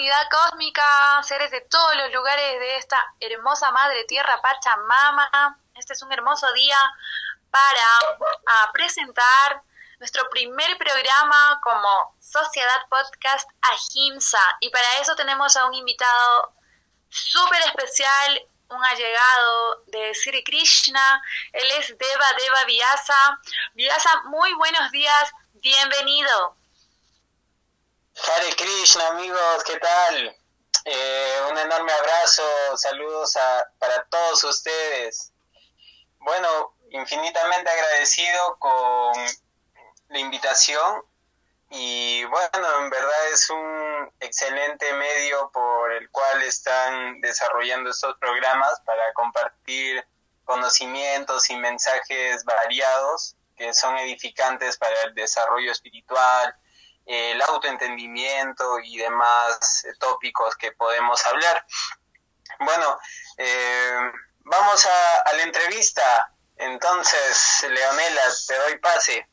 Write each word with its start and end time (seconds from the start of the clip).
Comunidad 0.00 0.30
cósmica, 0.30 1.22
seres 1.22 1.50
de 1.50 1.60
todos 1.60 1.94
los 1.94 2.10
lugares 2.14 2.58
de 2.58 2.76
esta 2.78 2.96
hermosa 3.20 3.70
madre 3.70 4.04
tierra 4.04 4.40
Pachamama. 4.40 5.58
Este 5.74 5.92
es 5.92 6.02
un 6.02 6.10
hermoso 6.10 6.50
día 6.54 6.78
para 7.50 8.70
presentar 8.72 9.62
nuestro 9.98 10.26
primer 10.30 10.78
programa 10.78 11.60
como 11.62 12.16
Sociedad 12.18 12.80
Podcast 12.88 13.46
Ahimsa. 13.60 14.40
Y 14.60 14.70
para 14.70 15.00
eso 15.02 15.14
tenemos 15.16 15.54
a 15.58 15.66
un 15.66 15.74
invitado 15.74 16.54
súper 17.10 17.60
especial, 17.60 18.40
un 18.70 18.82
allegado 18.82 19.82
de 19.88 20.14
Sri 20.14 20.42
Krishna. 20.44 21.22
Él 21.52 21.70
es 21.72 21.88
Deva 21.98 22.32
Deva 22.38 22.64
Vyasa. 22.64 23.38
Vyasa, 23.74 24.22
muy 24.28 24.50
buenos 24.54 24.90
días, 24.92 25.30
bienvenido. 25.52 26.56
Hare 28.22 28.54
Krishna, 28.54 29.06
amigos, 29.08 29.64
¿qué 29.64 29.78
tal? 29.78 30.36
Eh, 30.84 31.40
un 31.50 31.56
enorme 31.56 31.90
abrazo, 31.90 32.42
saludos 32.76 33.32
para 33.78 34.04
todos 34.04 34.44
ustedes. 34.44 35.32
Bueno, 36.18 36.76
infinitamente 36.90 37.70
agradecido 37.70 38.58
con 38.58 39.14
la 40.08 40.18
invitación 40.18 41.02
y 41.70 42.24
bueno, 42.24 42.80
en 42.80 42.90
verdad 42.90 43.28
es 43.32 43.48
un 43.48 44.12
excelente 44.20 44.92
medio 44.92 45.50
por 45.50 45.92
el 45.92 46.10
cual 46.10 46.42
están 46.42 47.20
desarrollando 47.22 47.90
estos 47.90 48.18
programas 48.18 48.80
para 48.84 49.12
compartir 49.14 50.06
conocimientos 50.44 51.48
y 51.48 51.56
mensajes 51.56 52.44
variados 52.44 53.36
que 53.56 53.72
son 53.72 53.96
edificantes 53.98 54.76
para 54.76 55.00
el 55.02 55.14
desarrollo 55.14 55.72
espiritual, 55.72 56.54
el 57.10 57.42
autoentendimiento 57.42 58.78
y 58.84 58.98
demás 58.98 59.84
tópicos 59.98 60.54
que 60.54 60.70
podemos 60.72 61.26
hablar. 61.26 61.66
Bueno, 62.60 62.98
eh, 63.36 64.12
vamos 64.44 64.86
a, 64.86 65.34
la 65.36 65.42
entrevista. 65.42 66.32
Entonces, 66.56 67.66
Leonela, 67.68 68.22
te 68.46 68.54
doy 68.54 68.78
pase. 68.78 69.28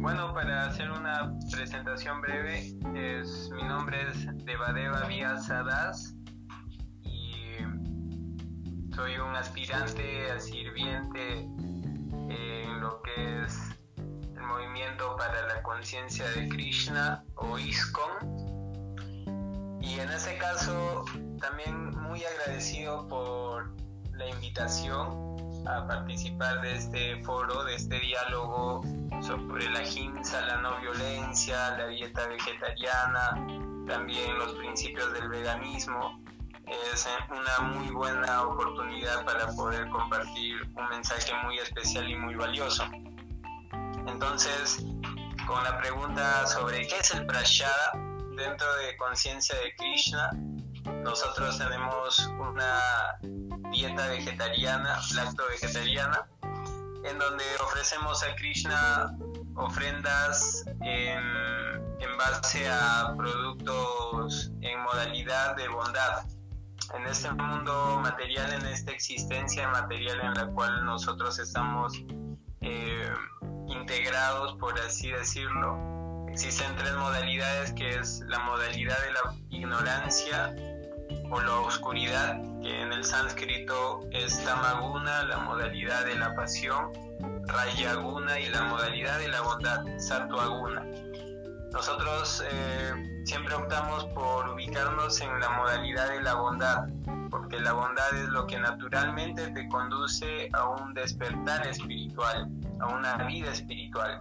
Bueno, 0.00 0.32
para 0.32 0.68
hacer 0.68 0.90
una 0.90 1.32
presentación 1.50 2.22
breve, 2.22 2.72
es, 2.94 3.50
mi 3.50 3.64
nombre 3.64 4.08
es 4.08 4.44
Devadeva 4.44 5.02
Vía 5.02 5.36
Sadas 5.38 6.14
soy 8.94 9.16
un 9.18 9.34
aspirante 9.34 10.30
a 10.30 10.38
sirviente 10.38 11.40
en 11.40 12.80
lo 12.80 13.00
que 13.02 13.42
es 13.44 13.70
el 14.34 14.42
movimiento 14.42 15.16
para 15.16 15.46
la 15.46 15.62
conciencia 15.62 16.28
de 16.30 16.48
Krishna 16.48 17.24
o 17.36 17.58
ISKCON. 17.58 18.42
Y 19.80 19.98
en 19.98 20.10
ese 20.10 20.36
caso 20.38 21.04
también 21.40 21.90
muy 22.00 22.22
agradecido 22.24 23.08
por 23.08 23.74
la 24.12 24.28
invitación 24.28 25.32
a 25.66 25.86
participar 25.86 26.60
de 26.60 26.76
este 26.76 27.22
foro, 27.24 27.64
de 27.64 27.76
este 27.76 27.98
diálogo 27.98 28.82
sobre 29.22 29.70
la 29.70 29.82
hinsa, 29.84 30.40
la 30.42 30.56
no 30.56 30.78
violencia, 30.80 31.76
la 31.78 31.86
dieta 31.86 32.26
vegetariana, 32.26 33.30
también 33.86 34.38
los 34.38 34.52
principios 34.54 35.12
del 35.14 35.28
veganismo 35.28 36.21
es 36.92 37.08
una 37.30 37.68
muy 37.68 37.90
buena 37.90 38.42
oportunidad 38.42 39.24
para 39.24 39.48
poder 39.48 39.88
compartir 39.90 40.62
un 40.74 40.88
mensaje 40.88 41.32
muy 41.44 41.58
especial 41.58 42.08
y 42.08 42.16
muy 42.16 42.34
valioso. 42.34 42.84
Entonces, 44.06 44.84
con 45.46 45.62
la 45.64 45.78
pregunta 45.80 46.46
sobre 46.46 46.86
qué 46.86 46.98
es 46.98 47.10
el 47.12 47.26
prashada 47.26 47.92
dentro 48.36 48.74
de 48.76 48.96
conciencia 48.96 49.56
de 49.56 49.74
Krishna, 49.76 50.30
nosotros 51.02 51.58
tenemos 51.58 52.26
una 52.38 53.18
dieta 53.70 54.08
vegetariana, 54.08 55.00
lacto 55.14 55.44
vegetariana, 55.48 56.26
en 57.04 57.18
donde 57.18 57.44
ofrecemos 57.64 58.22
a 58.22 58.34
Krishna 58.36 59.16
ofrendas 59.56 60.64
en, 60.80 61.22
en 62.00 62.18
base 62.18 62.68
a 62.68 63.14
productos 63.16 64.50
en 64.60 64.80
modalidad 64.80 65.56
de 65.56 65.68
bondad 65.68 66.24
en 66.94 67.06
este 67.06 67.30
mundo 67.32 68.00
material, 68.02 68.52
en 68.52 68.66
esta 68.66 68.92
existencia 68.92 69.68
material 69.68 70.20
en 70.20 70.34
la 70.34 70.46
cual 70.48 70.84
nosotros 70.84 71.38
estamos 71.38 71.94
eh, 72.60 73.10
integrados, 73.68 74.56
por 74.56 74.78
así 74.80 75.10
decirlo, 75.10 76.26
existen 76.28 76.74
tres 76.76 76.94
modalidades, 76.94 77.72
que 77.72 77.96
es 77.96 78.20
la 78.26 78.38
modalidad 78.40 78.96
de 79.00 79.12
la 79.12 79.34
ignorancia 79.50 80.54
o 81.30 81.40
la 81.40 81.60
oscuridad, 81.60 82.40
que 82.62 82.82
en 82.82 82.92
el 82.92 83.04
sánscrito 83.04 84.00
es 84.10 84.42
tamaguna, 84.44 85.22
la 85.24 85.38
modalidad 85.38 86.04
de 86.04 86.16
la 86.16 86.34
pasión, 86.34 86.92
rayaguna 87.46 88.38
y 88.38 88.48
la 88.48 88.62
modalidad 88.64 89.18
de 89.18 89.28
la 89.28 89.40
bondad, 89.40 89.84
satuaguna. 89.98 90.84
Nosotros 91.72 92.44
eh, 92.50 93.22
siempre 93.24 93.54
optamos 93.54 94.04
por 94.06 94.48
ubicarnos 94.50 95.20
en 95.20 95.40
la 95.40 95.48
modalidad 95.50 96.08
de 96.10 96.22
la 96.22 96.34
bondad, 96.34 96.88
porque 97.30 97.58
la 97.60 97.72
bondad 97.72 98.14
es 98.14 98.28
lo 98.28 98.46
que 98.46 98.58
naturalmente 98.58 99.48
te 99.48 99.68
conduce 99.68 100.50
a 100.52 100.68
un 100.68 100.92
despertar 100.92 101.66
espiritual, 101.66 102.48
a 102.80 102.86
una 102.88 103.16
vida 103.24 103.52
espiritual. 103.52 104.18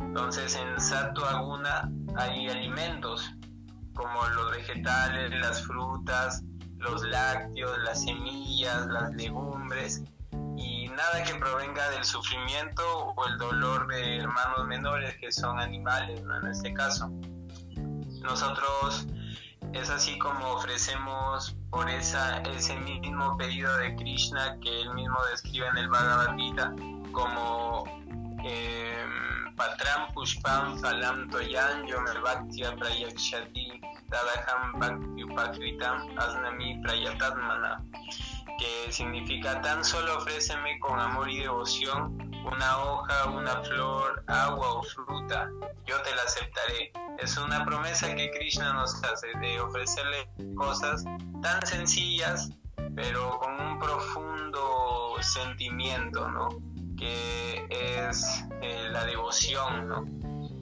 Entonces 0.00 0.56
en 0.56 0.80
Sato 0.80 1.26
Aguna 1.26 1.90
hay 2.16 2.48
alimentos 2.48 3.28
como 3.94 4.26
los 4.28 4.52
vegetales, 4.52 5.30
las 5.40 5.62
frutas, 5.62 6.44
los 6.78 7.02
lácteos, 7.02 7.76
las 7.84 8.02
semillas, 8.02 8.86
las 8.86 9.12
legumbres, 9.14 10.02
nada 10.96 11.22
que 11.24 11.34
provenga 11.34 11.90
del 11.90 12.04
sufrimiento 12.04 12.82
o 13.16 13.26
el 13.26 13.38
dolor 13.38 13.86
de 13.88 14.18
hermanos 14.18 14.66
menores 14.66 15.16
que 15.16 15.30
son 15.32 15.58
animales, 15.60 16.20
en 16.20 16.50
este 16.50 16.72
caso. 16.72 17.10
Nosotros 18.22 19.06
es 19.72 19.90
así 19.90 20.18
como 20.18 20.46
ofrecemos 20.52 21.56
por 21.70 21.90
esa, 21.90 22.38
ese 22.42 22.76
mismo 22.76 23.36
pedido 23.36 23.76
de 23.78 23.96
Krishna 23.96 24.56
que 24.60 24.82
él 24.82 24.94
mismo 24.94 25.18
describe 25.30 25.66
en 25.68 25.78
el 25.78 25.88
Bhagavad 25.88 26.36
Gita 26.36 26.72
como 27.12 27.84
eh, 28.44 29.04
Patram 29.56 30.12
Pushpam 30.14 30.80
Palam 30.80 31.28
Toyan 31.30 31.86
Yomer 31.86 32.20
Bhaktya 32.22 32.76
Prayakshati 32.76 33.80
Tadaham 34.10 34.78
Bhakti 34.78 35.24
Upakritam 35.24 36.16
Asnami 36.18 36.80
Prayatatmana 36.82 37.82
que 38.58 38.92
significa 38.92 39.60
tan 39.60 39.84
solo 39.84 40.18
ofréceme 40.18 40.78
con 40.80 40.98
amor 40.98 41.28
y 41.30 41.40
devoción 41.40 42.18
una 42.44 42.78
hoja, 42.78 43.30
una 43.30 43.62
flor, 43.62 44.22
agua 44.26 44.74
o 44.74 44.82
fruta, 44.82 45.50
yo 45.86 46.00
te 46.02 46.14
la 46.14 46.22
aceptaré. 46.22 46.92
Es 47.18 47.36
una 47.36 47.64
promesa 47.64 48.14
que 48.14 48.30
Krishna 48.30 48.72
nos 48.72 49.02
hace 49.02 49.28
de 49.40 49.60
ofrecerle 49.60 50.28
cosas 50.56 51.04
tan 51.42 51.66
sencillas, 51.66 52.50
pero 52.94 53.38
con 53.38 53.58
un 53.60 53.78
profundo 53.78 55.16
sentimiento, 55.20 56.28
¿no? 56.28 56.48
Que 56.98 57.66
es 57.70 58.44
eh, 58.60 58.88
la 58.90 59.04
devoción, 59.06 59.88
¿no? 59.88 60.04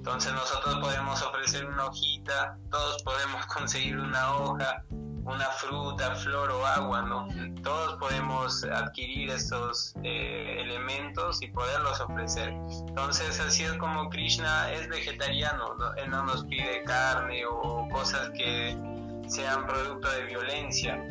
Entonces 0.03 0.33
nosotros 0.33 0.79
podemos 0.81 1.23
ofrecer 1.23 1.65
una 1.65 1.87
hojita, 1.87 2.57
todos 2.71 3.03
podemos 3.03 3.47
conseguir 3.55 3.99
una 3.99 4.35
hoja, 4.37 4.85
una 5.25 5.47
fruta, 5.47 6.15
flor 6.17 6.51
o 6.51 6.67
agua, 6.67 7.03
¿no? 7.03 7.29
Todos 7.63 7.97
podemos 7.99 8.65
adquirir 8.65 9.31
estos 9.31 9.95
eh, 10.03 10.57
elementos 10.61 11.41
y 11.43 11.49
poderlos 11.49 12.01
ofrecer. 12.01 12.49
Entonces, 12.89 13.39
así 13.41 13.65
es 13.65 13.73
como 13.75 14.09
Krishna 14.11 14.73
es 14.73 14.89
vegetariano, 14.89 15.77
él 15.97 16.11
no 16.11 16.25
nos 16.25 16.45
pide 16.47 16.83
carne 16.85 17.45
o 17.47 17.89
cosas 17.89 18.31
que 18.31 18.77
sean 19.29 19.67
producto 19.67 20.11
de 20.11 20.25
violencia. 20.25 21.03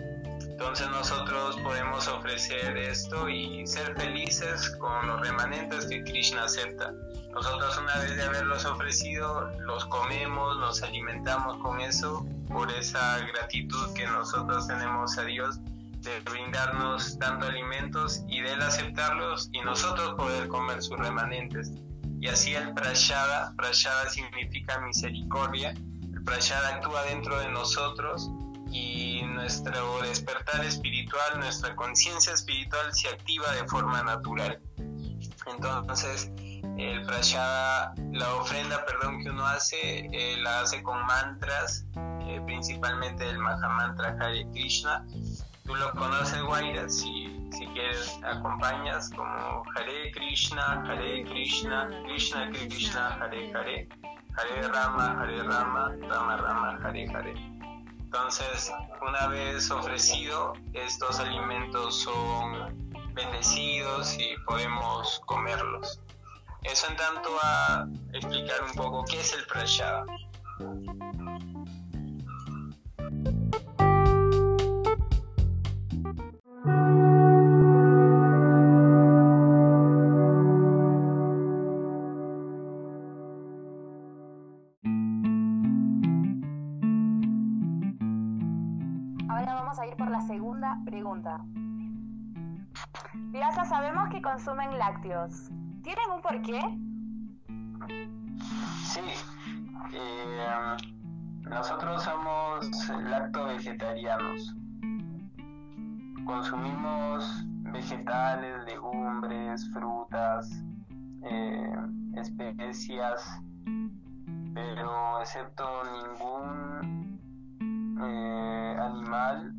Entonces 0.41 0.89
nosotros 0.89 1.57
podemos 1.63 2.07
ofrecer 2.07 2.77
esto 2.77 3.27
y 3.27 3.65
ser 3.65 3.95
felices 3.95 4.69
con 4.77 5.07
los 5.07 5.19
remanentes 5.21 5.87
que 5.87 6.03
Krishna 6.03 6.43
acepta. 6.43 6.93
Nosotros 7.33 7.77
una 7.77 7.95
vez 7.97 8.15
de 8.17 8.23
haberlos 8.23 8.65
ofrecido, 8.65 9.49
los 9.61 9.85
comemos, 9.85 10.57
nos 10.57 10.83
alimentamos 10.83 11.57
con 11.57 11.79
eso 11.79 12.25
por 12.49 12.69
esa 12.71 13.19
gratitud 13.19 13.93
que 13.93 14.05
nosotros 14.05 14.67
tenemos 14.67 15.17
a 15.17 15.23
Dios 15.23 15.59
de 16.01 16.19
brindarnos 16.21 17.17
tanto 17.19 17.45
alimentos 17.45 18.23
y 18.27 18.41
de 18.41 18.53
él 18.53 18.61
aceptarlos 18.61 19.49
y 19.53 19.61
nosotros 19.61 20.15
poder 20.15 20.47
comer 20.47 20.81
sus 20.81 20.97
remanentes. 20.97 21.71
Y 22.19 22.27
así 22.27 22.53
el 22.53 22.73
prashada, 22.73 23.53
prashada 23.55 24.09
significa 24.09 24.79
misericordia, 24.81 25.69
el 25.69 26.23
prashada 26.23 26.75
actúa 26.75 27.03
dentro 27.03 27.39
de 27.39 27.49
nosotros 27.49 28.29
y 28.71 29.21
nuestro 29.23 30.01
despertar 30.01 30.63
espiritual, 30.65 31.39
nuestra 31.39 31.75
conciencia 31.75 32.33
espiritual 32.33 32.93
se 32.93 33.09
activa 33.09 33.51
de 33.53 33.67
forma 33.67 34.03
natural. 34.03 34.59
Entonces, 35.45 36.31
el 36.77 37.03
prashada, 37.05 37.93
la 38.11 38.33
ofrenda, 38.35 38.85
perdón, 38.85 39.23
que 39.23 39.29
uno 39.29 39.45
hace, 39.45 40.09
eh, 40.11 40.37
la 40.41 40.61
hace 40.61 40.81
con 40.83 41.05
mantras, 41.05 41.85
eh, 41.95 42.41
principalmente 42.45 43.29
el 43.29 43.37
Mahamantra 43.39 44.17
Hare 44.19 44.47
Krishna. 44.51 45.05
Tú 45.65 45.75
lo 45.75 45.91
conoces, 45.91 46.41
Guaira, 46.41 46.89
si, 46.89 47.49
si 47.51 47.65
quieres 47.67 48.19
acompañas 48.23 49.09
como 49.09 49.63
Hare 49.75 50.11
Krishna, 50.11 50.83
Hare 50.87 51.23
Krishna, 51.25 51.89
Krishna 52.05 52.49
Krishna, 52.49 53.17
Hare 53.21 53.51
Hare, 53.53 53.87
Hare 54.37 54.67
Rama, 54.67 55.21
Hare 55.21 55.43
Rama, 55.43 55.95
Rama 56.09 56.37
Rama, 56.37 56.79
Hare 56.83 57.07
Hare. 57.13 57.33
Entonces, 58.13 58.73
una 59.07 59.27
vez 59.27 59.71
ofrecido, 59.71 60.53
estos 60.73 61.19
alimentos 61.19 62.01
son 62.01 62.91
bendecidos 63.13 64.17
y 64.19 64.35
podemos 64.45 65.21
comerlos. 65.25 66.01
Eso 66.63 66.87
en 66.89 66.95
tanto 66.95 67.29
a 67.41 67.87
explicar 68.13 68.63
un 68.63 68.73
poco 68.75 69.03
qué 69.05 69.19
es 69.19 69.33
el 69.33 69.45
prashada. 69.47 70.05
Ahora 89.27 89.53
vamos 89.55 89.79
a 89.79 89.87
ir 89.87 89.95
por 89.95 90.11
la 90.11 90.21
segunda 90.21 90.77
pregunta. 90.85 91.43
Pirasa, 93.31 93.65
sabemos 93.65 94.09
que 94.09 94.21
consumen 94.21 94.77
lácteos. 94.77 95.49
¿Tienen 95.83 96.11
un 96.13 96.21
porqué? 96.21 96.61
Sí, 98.83 99.01
eh, 99.93 100.77
nosotros 101.49 102.03
somos 102.03 102.89
lacto-vegetarianos. 102.89 104.55
Consumimos 106.23 107.43
vegetales, 107.71 108.63
legumbres, 108.65 109.67
frutas, 109.73 110.51
eh, 111.23 111.75
especias, 112.15 113.41
pero 114.53 115.19
excepto 115.19 115.65
ningún 115.95 117.19
eh, 118.03 118.77
animal, 118.79 119.55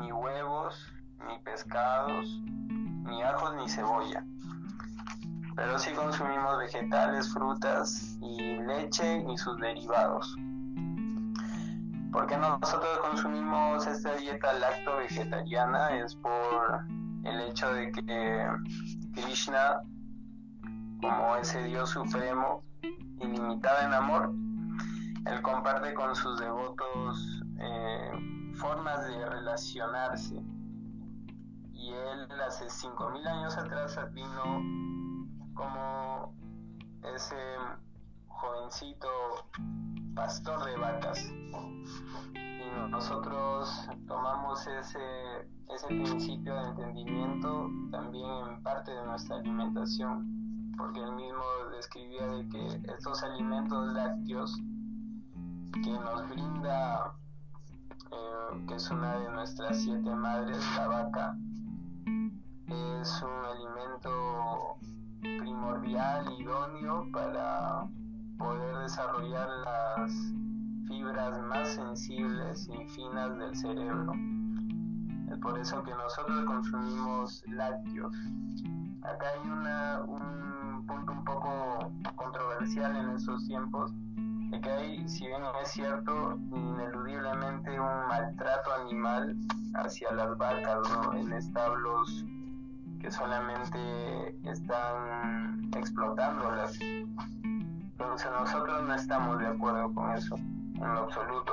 ni 0.00 0.10
huevos, 0.10 0.92
ni 1.28 1.38
pescados, 1.44 2.42
ni 3.04 3.22
ajos, 3.22 3.54
ni 3.54 3.68
cebolla 3.68 4.24
pero 5.56 5.78
sí 5.78 5.92
consumimos 5.92 6.58
vegetales, 6.58 7.32
frutas 7.32 8.18
y 8.20 8.56
leche 8.62 9.24
y 9.28 9.36
sus 9.36 9.56
derivados. 9.58 10.36
¿Por 12.12 12.26
qué 12.26 12.36
nosotros 12.36 12.98
consumimos 13.02 13.86
esta 13.86 14.14
dieta 14.16 14.52
lacto-vegetariana? 14.52 15.98
Es 15.98 16.14
por 16.16 16.84
el 17.24 17.40
hecho 17.40 17.72
de 17.72 17.90
que 17.90 18.46
Krishna, 19.14 19.82
como 21.00 21.36
ese 21.36 21.62
Dios 21.64 21.90
supremo, 21.90 22.62
ilimitado 23.20 23.86
en 23.86 23.94
amor, 23.94 24.32
él 25.26 25.42
comparte 25.42 25.94
con 25.94 26.14
sus 26.14 26.38
devotos 26.38 27.42
eh, 27.58 28.10
formas 28.56 29.06
de 29.08 29.26
relacionarse. 29.26 30.36
Y 31.72 31.92
él 31.92 32.40
hace 32.46 32.66
5.000 32.66 33.26
años 33.26 33.56
atrás 33.56 33.98
vino 34.12 34.83
como 35.54 36.34
ese 37.14 37.36
jovencito 38.28 39.08
pastor 40.14 40.64
de 40.64 40.76
vacas. 40.76 41.32
Y 42.34 42.90
nosotros 42.90 43.88
tomamos 44.06 44.66
ese, 44.66 45.48
ese 45.74 45.86
principio 45.86 46.54
de 46.54 46.68
entendimiento 46.68 47.70
también 47.90 48.30
en 48.48 48.62
parte 48.62 48.90
de 48.90 49.04
nuestra 49.04 49.36
alimentación, 49.36 50.72
porque 50.76 51.00
él 51.00 51.12
mismo 51.12 51.42
describía 51.76 52.26
de 52.26 52.48
que 52.48 52.92
estos 52.92 53.22
alimentos 53.22 53.92
lácteos 53.92 54.60
que 55.82 55.90
nos 55.90 56.28
brinda, 56.28 57.14
eh, 58.10 58.64
que 58.68 58.74
es 58.74 58.90
una 58.90 59.18
de 59.18 59.30
nuestras 59.30 59.82
siete 59.82 60.14
madres, 60.14 60.58
la 60.76 60.86
vaca, 60.88 61.36
es 62.66 63.22
un 63.22 63.44
alimento 63.44 64.78
primordial, 65.38 66.26
idóneo 66.38 67.06
para 67.12 67.86
poder 68.38 68.76
desarrollar 68.78 69.48
las 69.64 70.12
fibras 70.86 71.40
más 71.48 71.68
sensibles 71.68 72.68
y 72.68 72.86
finas 72.88 73.38
del 73.38 73.56
cerebro. 73.56 74.12
Es 75.30 75.38
por 75.38 75.58
eso 75.58 75.82
que 75.82 75.90
nosotros 75.92 76.44
consumimos 76.44 77.42
lácteos. 77.48 78.14
Acá 79.02 79.26
hay 79.34 79.50
una, 79.50 80.02
un 80.02 80.86
punto 80.86 81.12
un 81.12 81.24
poco 81.24 81.90
controversial 82.16 82.96
en 82.96 83.10
estos 83.10 83.46
tiempos, 83.46 83.92
de 84.50 84.60
que 84.60 84.70
hay, 84.70 85.08
si 85.08 85.26
bien 85.26 85.42
es 85.62 85.70
cierto, 85.70 86.38
ineludiblemente 86.52 87.80
un 87.80 88.08
maltrato 88.08 88.70
animal 88.82 89.36
hacia 89.74 90.12
las 90.12 90.36
vacas 90.36 90.88
en 91.14 91.32
establos 91.32 92.24
que 93.04 93.10
solamente 93.10 94.34
están 94.44 95.70
explotándolas. 95.76 96.80
Entonces 96.80 98.30
nosotros 98.30 98.82
no 98.84 98.94
estamos 98.94 99.38
de 99.40 99.46
acuerdo 99.46 99.92
con 99.92 100.10
eso, 100.12 100.36
en 100.36 100.80
lo 100.80 101.00
absoluto. 101.00 101.52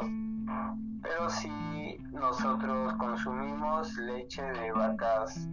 Pero 1.02 1.30
si 1.30 1.98
nosotros 2.14 2.94
consumimos 2.94 3.98
leche 3.98 4.42
de 4.42 4.72
vacas 4.72 5.46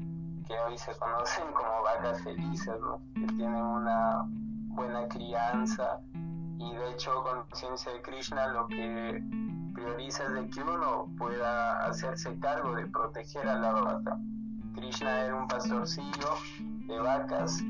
que 0.47 0.55
hoy 0.69 0.79
se 0.79 0.97
conocen 0.99 1.47
como 1.53 1.83
vacas 1.83 2.23
felices, 2.23 2.77
que 3.15 3.27
tienen 3.35 3.65
una 3.65 4.25
buena 4.69 5.09
crianza 5.09 5.99
y 6.15 6.75
de 6.77 6.93
hecho 6.93 7.25
conciencia 7.25 7.93
de 7.93 8.03
Krishna 8.03 8.47
lo 8.49 8.69
que 8.69 9.21
prioriza 9.75 10.23
es 10.25 10.33
de 10.33 10.49
que 10.49 10.63
uno 10.63 11.09
pueda 11.19 11.85
hacerse 11.87 12.39
cargo 12.39 12.77
de 12.77 12.87
proteger 12.87 13.49
a 13.49 13.59
la 13.59 13.73
vaca 13.73 14.17
Krishna 14.79 15.23
era 15.25 15.35
un 15.35 15.49
pastorcillo 15.49 16.35
de 16.87 16.99
vacas 17.01 17.61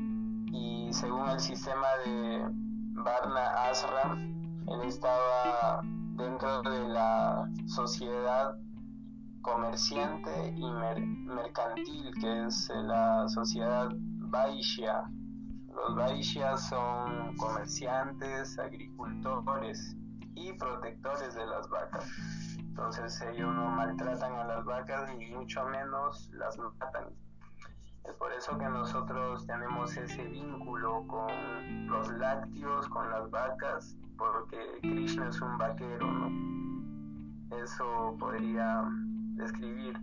y 0.51 0.89
según 0.91 1.27
el 1.29 1.39
sistema 1.39 1.87
de 2.05 2.39
Varna 2.93 3.67
Ashram, 3.67 4.63
él 4.67 4.81
estaba 4.87 5.81
dentro 5.83 6.61
de 6.61 6.87
la 6.89 7.49
sociedad 7.65 8.55
comerciante 9.41 10.53
y 10.55 10.71
mercantil, 11.25 12.11
que 12.21 12.45
es 12.45 12.69
la 12.75 13.27
sociedad 13.27 13.89
Vaishya. 13.95 15.09
Los 15.73 15.95
Vaishyas 15.95 16.69
son 16.69 17.35
comerciantes, 17.37 18.59
agricultores 18.59 19.95
y 20.35 20.53
protectores 20.53 21.33
de 21.33 21.45
las 21.47 21.67
vacas. 21.69 22.05
Entonces 22.79 23.21
ellos 23.23 23.53
no 23.53 23.71
maltratan 23.71 24.33
a 24.35 24.45
las 24.45 24.63
vacas 24.63 25.13
ni 25.17 25.31
mucho 25.31 25.65
menos 25.65 26.29
las 26.31 26.57
matan. 26.57 27.09
Es 28.05 28.13
por 28.13 28.31
eso 28.31 28.57
que 28.57 28.69
nosotros 28.69 29.45
tenemos 29.45 29.97
ese 29.97 30.23
vínculo 30.23 31.05
con 31.07 31.87
los 31.87 32.07
lácteos, 32.13 32.87
con 32.87 33.09
las 33.09 33.29
vacas, 33.29 33.97
porque 34.17 34.79
Krishna 34.81 35.27
es 35.27 35.41
un 35.41 35.57
vaquero, 35.57 36.09
¿no? 36.09 37.57
Eso 37.57 38.15
podría 38.17 38.85
describir 39.35 39.99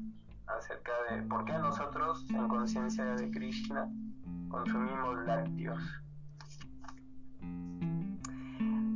acerca 0.47 0.92
de 1.11 1.23
por 1.23 1.47
qué 1.47 1.54
nosotros, 1.54 2.26
en 2.28 2.47
conciencia 2.47 3.06
de 3.06 3.30
Krishna, 3.30 3.88
consumimos 4.50 5.25
lácteos. 5.25 5.80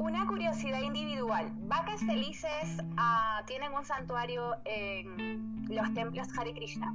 Una 0.01 0.27
curiosidad 0.27 0.81
individual. 0.81 1.53
Vacas 1.69 2.01
Felices 2.01 2.79
uh, 2.93 3.45
tienen 3.47 3.71
un 3.75 3.85
santuario 3.85 4.57
en 4.65 5.69
los 5.69 5.93
templos 5.93 6.27
Hare 6.39 6.55
Krishna. 6.55 6.95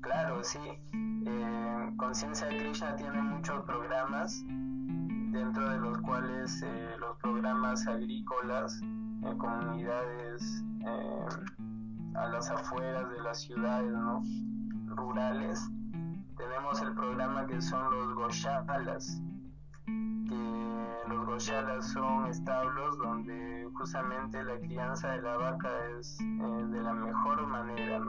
Claro, 0.00 0.44
sí. 0.44 0.60
Eh, 1.26 1.92
Conciencia 1.96 2.46
de 2.46 2.56
Krishna 2.56 2.94
tiene 2.94 3.20
muchos 3.20 3.64
programas, 3.64 4.44
dentro 4.46 5.70
de 5.70 5.80
los 5.80 5.98
cuales 6.02 6.62
eh, 6.62 6.94
los 7.00 7.16
programas 7.18 7.84
agrícolas 7.88 8.80
en 8.80 9.38
comunidades 9.38 10.62
eh, 10.86 11.26
a 12.14 12.28
las 12.28 12.48
afueras 12.48 13.10
de 13.10 13.22
las 13.24 13.40
ciudades, 13.40 13.90
¿no? 13.90 14.22
rurales. 14.86 15.68
Tenemos 16.36 16.80
el 16.80 16.94
programa 16.94 17.44
que 17.48 17.60
son 17.60 17.92
los 17.92 18.14
Goshalas, 18.14 19.20
los 21.08 21.26
goshalas 21.26 21.92
son 21.92 22.26
establos 22.28 22.98
donde 22.98 23.68
justamente 23.74 24.42
la 24.44 24.58
crianza 24.58 25.12
de 25.12 25.22
la 25.22 25.36
vaca 25.36 25.68
es 25.98 26.20
eh, 26.20 26.24
de 26.24 26.82
la 26.82 26.92
mejor 26.92 27.46
manera, 27.46 28.00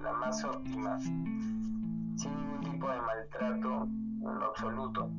la 0.00 0.12
más 0.12 0.44
óptima. 0.44 0.98
sin 0.98 2.36
ningún 2.36 2.60
tipo 2.60 2.88
de 2.88 3.00
maltrato 3.00 3.82
en 3.84 4.38
lo 4.38 4.44
absoluto. 4.46 5.10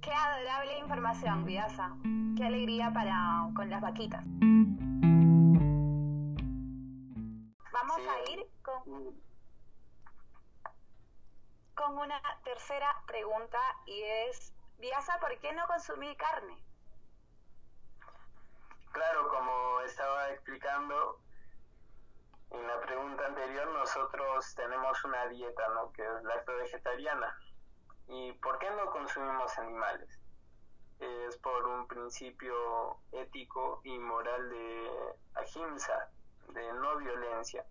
Qué 0.00 0.12
adorable 0.12 0.78
información, 0.80 1.44
Vidasa. 1.44 1.96
Qué 2.36 2.44
alegría 2.44 2.92
para 2.92 3.48
con 3.54 3.68
las 3.68 3.80
vaquitas. 3.82 4.24
Vamos 7.72 7.98
a 7.98 8.32
ir 8.32 8.46
con, 8.62 9.14
con 11.78 11.96
una 11.96 12.20
tercera 12.42 12.92
pregunta 13.06 13.58
y 13.86 14.02
es, 14.02 14.52
Vidasa, 14.78 15.18
¿por 15.20 15.38
qué 15.38 15.52
no 15.52 15.64
consumir 15.68 16.16
carne? 16.16 16.58
Claro, 18.90 19.28
como 19.28 19.80
estaba 19.82 20.30
explicando 20.30 21.20
en 22.50 22.66
la 22.66 22.80
pregunta 22.80 23.26
anterior, 23.26 23.68
nosotros 23.68 24.54
tenemos 24.56 25.04
una 25.04 25.28
dieta, 25.28 25.68
¿no? 25.68 25.92
Que 25.92 26.02
es 26.02 26.22
lacto-vegetariana. 26.24 27.38
¿Y 28.08 28.32
por 28.32 28.58
qué 28.58 28.70
no 28.70 28.90
consumimos 28.90 29.56
animales? 29.58 30.18
Es 30.98 31.36
por 31.38 31.64
un 31.64 31.86
principio 31.86 32.98
ético 33.12 33.80
y 33.84 33.96
moral 34.00 34.50
de 34.50 35.14
ahimsa, 35.34 36.10
de 36.48 36.72
no 36.72 36.96
violencia. 36.96 37.64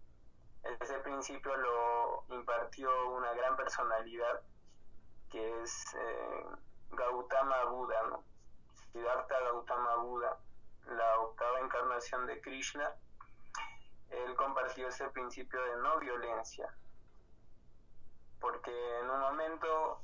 Ese 0.79 0.99
principio 0.99 1.55
lo 1.55 2.25
impartió 2.29 2.89
una 3.11 3.33
gran 3.33 3.55
personalidad 3.55 4.41
que 5.29 5.61
es 5.61 5.95
eh, 5.95 6.45
Gautama 6.91 7.65
Buda, 7.65 8.03
¿no? 8.09 8.23
Siddhartha 8.91 9.39
Gautama 9.39 9.95
Buda, 9.97 10.37
la 10.87 11.19
octava 11.19 11.59
encarnación 11.59 12.25
de 12.25 12.41
Krishna. 12.41 12.93
Él 14.09 14.35
compartió 14.35 14.87
ese 14.87 15.07
principio 15.09 15.61
de 15.61 15.77
no 15.77 15.99
violencia, 15.99 16.73
porque 18.39 18.99
en 18.99 19.09
un 19.09 19.19
momento 19.19 20.01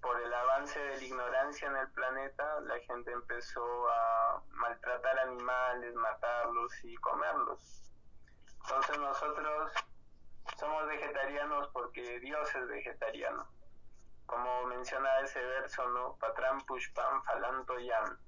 por 0.00 0.20
el 0.20 0.32
avance 0.34 0.78
de 0.78 0.98
la 0.98 1.02
ignorancia 1.02 1.66
en 1.66 1.76
el 1.76 1.90
planeta, 1.92 2.60
la 2.60 2.78
gente 2.80 3.10
empezó 3.10 3.88
a 3.88 4.42
maltratar 4.50 5.18
animales, 5.20 5.94
matarlos 5.94 6.72
y 6.84 6.94
comerlos. 6.96 7.90
Entonces 8.64 8.98
nosotros 8.98 9.72
somos 10.56 10.86
vegetarianos 10.86 11.68
porque 11.72 12.20
Dios 12.20 12.54
es 12.54 12.68
vegetariano. 12.68 13.46
Como 14.26 14.64
menciona 14.66 15.20
ese 15.20 15.40
verso, 15.40 15.86
¿no? 15.90 16.16
Patram 16.16 16.64
pushpam 16.66 17.22
falanto 17.24 17.78
yam. 17.78 18.18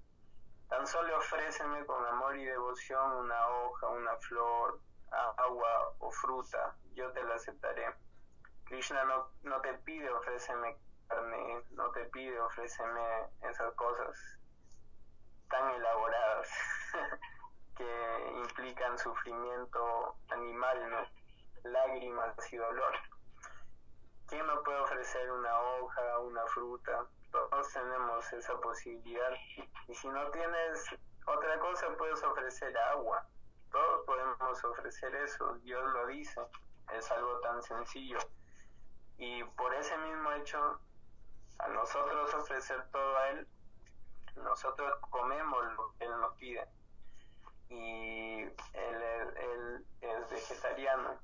Tan 0.68 0.86
solo 0.86 1.16
ofréceme 1.18 1.86
con 1.86 2.04
amor 2.06 2.36
y 2.36 2.44
devoción 2.44 3.12
una 3.12 3.48
hoja, 3.48 3.88
una 3.88 4.16
flor, 4.16 4.80
agua 5.10 5.94
o 6.00 6.10
fruta, 6.10 6.76
yo 6.94 7.10
te 7.12 7.22
la 7.22 7.34
aceptaré. 7.34 7.94
Krishna 8.64 9.04
no, 9.04 9.30
no 9.42 9.60
te 9.60 9.74
pide 9.74 10.10
ofréceme 10.10 10.76
carne, 11.08 11.62
no 11.70 11.90
te 11.92 12.04
pide 12.06 12.40
ofréceme 12.40 13.28
esas 13.42 13.72
cosas 13.74 14.18
tan 15.48 15.70
elaboradas 15.70 16.48
que 17.76 18.32
implican 18.34 18.98
sufrimiento 18.98 20.16
animal, 20.30 20.90
¿no? 20.90 21.15
Lágrimas 21.72 22.34
y 22.52 22.56
dolor. 22.56 22.94
¿Quién 24.28 24.44
no 24.46 24.62
puede 24.62 24.80
ofrecer 24.80 25.30
una 25.30 25.60
hoja, 25.60 26.18
una 26.18 26.44
fruta? 26.46 27.06
Todos 27.30 27.72
tenemos 27.72 28.32
esa 28.32 28.60
posibilidad. 28.60 29.30
Y 29.86 29.94
si 29.94 30.08
no 30.08 30.30
tienes 30.30 30.84
otra 31.26 31.58
cosa, 31.60 31.86
puedes 31.96 32.22
ofrecer 32.24 32.76
agua. 32.76 33.24
Todos 33.70 34.04
podemos 34.04 34.64
ofrecer 34.64 35.14
eso. 35.16 35.54
Dios 35.62 35.92
lo 35.92 36.06
dice. 36.06 36.40
Es 36.92 37.10
algo 37.12 37.38
tan 37.40 37.62
sencillo. 37.62 38.18
Y 39.18 39.44
por 39.44 39.72
ese 39.74 39.96
mismo 39.98 40.32
hecho, 40.32 40.80
a 41.58 41.68
nosotros 41.68 42.34
ofrecer 42.34 42.84
todo 42.90 43.16
a 43.16 43.28
Él, 43.30 43.48
nosotros 44.36 44.92
comemos 45.10 45.64
lo 45.74 45.92
que 45.98 46.04
Él 46.04 46.20
nos 46.20 46.34
pide. 46.36 46.66
Y 47.68 48.42
Él, 48.42 49.02
él 49.36 49.86
es 50.00 50.30
vegetariano. 50.30 51.18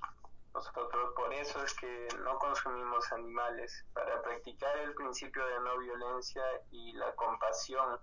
Nosotros 0.54 1.14
por 1.16 1.32
eso 1.32 1.62
es 1.64 1.74
que 1.74 2.08
no 2.22 2.38
consumimos 2.38 3.10
animales, 3.12 3.86
para 3.94 4.20
practicar 4.20 4.76
el 4.78 4.94
principio 4.94 5.44
de 5.46 5.60
no 5.60 5.78
violencia 5.78 6.42
y 6.70 6.92
la 6.92 7.14
compasión, 7.14 7.98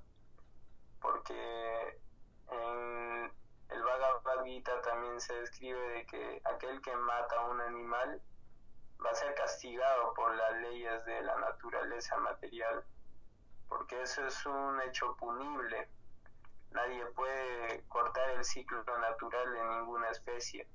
porque 1.00 2.02
en 2.50 3.32
el 3.70 3.84
Bhagavad 3.84 4.44
Gita 4.44 4.82
también 4.82 5.20
se 5.22 5.34
describe 5.36 5.80
de 5.90 6.06
que 6.08 6.42
aquel 6.46 6.82
que 6.82 6.96
mata 6.96 7.36
a 7.36 7.46
un 7.46 7.62
animal 7.62 8.22
va 9.06 9.12
a 9.12 9.16
ser 9.16 9.36
castigado 9.36 10.14
por 10.16 10.36
las 10.36 10.54
leyes 10.62 11.06
de 11.06 11.22
la 11.22 11.38
naturaleza 11.38 12.18
material, 12.18 12.84
porque 13.68 14.02
eso 14.02 14.26
es 14.26 14.46
un 14.48 14.82
hecho 14.82 15.16
punible. 15.18 15.88
Nadie 16.72 17.06
puede 17.08 17.84
cortar 17.88 18.32
el 18.32 18.44
ciclo 18.44 18.84
natural 18.98 19.54
de 19.54 19.64
ninguna 19.66 20.10
especie 20.10 20.68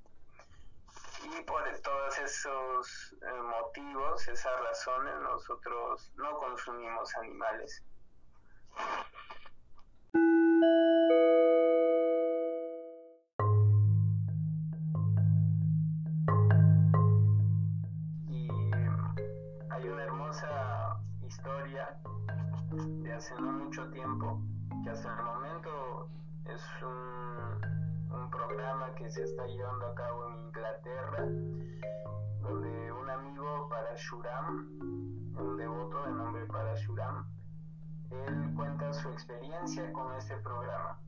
y 1.23 1.41
por 1.43 1.63
todos 1.81 2.19
esos 2.19 3.15
eh, 3.21 3.41
motivos, 3.41 4.27
esas 4.27 4.59
razones, 4.61 5.13
nosotros 5.21 6.11
no 6.17 6.37
consumimos 6.39 7.15
animales. 7.17 7.83
Y 18.27 18.49
hay 19.69 19.87
una 19.87 20.03
hermosa 20.03 20.99
historia 21.25 21.97
de 22.71 23.13
hace 23.13 23.35
no 23.35 23.51
mucho 23.51 23.89
tiempo, 23.91 24.41
que 24.83 24.89
hasta 24.89 25.15
el 25.15 25.23
momento 25.23 26.09
es 26.45 26.83
un 26.83 27.84
un 28.15 28.29
programa 28.29 28.93
que 28.95 29.09
se 29.09 29.23
está 29.23 29.45
llevando 29.45 29.87
a 29.87 29.95
cabo 29.95 30.27
en 30.29 30.45
Inglaterra, 30.47 31.25
donde 32.41 32.91
un 32.91 33.09
amigo 33.09 33.67
para 33.69 33.95
Shuram, 33.95 34.67
un 35.37 35.57
devoto 35.57 36.01
de 36.03 36.11
nombre 36.11 36.45
para 36.45 36.75
Shuram, 36.75 37.27
él 38.11 38.53
cuenta 38.55 38.93
su 38.93 39.09
experiencia 39.09 39.91
con 39.91 40.15
este 40.15 40.37
programa, 40.37 40.99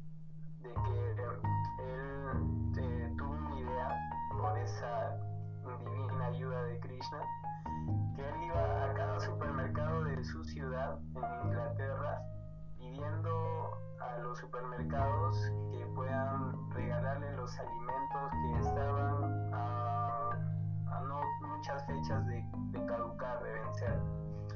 de 0.61 0.73
que 0.73 1.11
él 1.11 1.17
eh, 2.77 3.13
tuvo 3.17 3.31
una 3.31 3.59
idea 3.59 3.95
por 4.37 4.57
esa 4.57 5.17
divina 5.79 6.25
ayuda 6.25 6.63
de 6.63 6.79
Krishna, 6.79 7.21
que 8.15 8.27
él 8.27 8.43
iba 8.43 8.83
a 8.83 8.93
cada 8.93 9.19
supermercado 9.19 10.03
de 10.03 10.23
su 10.25 10.43
ciudad 10.43 10.99
en 11.15 11.47
Inglaterra 11.47 12.21
pidiendo 12.97 13.77
a 13.99 14.17
los 14.19 14.39
supermercados 14.39 15.51
que 15.71 15.85
puedan 15.93 16.71
regalarle 16.71 17.31
los 17.35 17.57
alimentos 17.59 18.31
que 18.31 18.67
estaban 18.67 19.53
a, 19.53 20.39
no 21.07 21.21
muchas 21.47 21.85
fechas 21.85 22.25
de, 22.27 22.43
caducar, 22.87 23.43
de 23.43 23.53
vencer. 23.53 23.99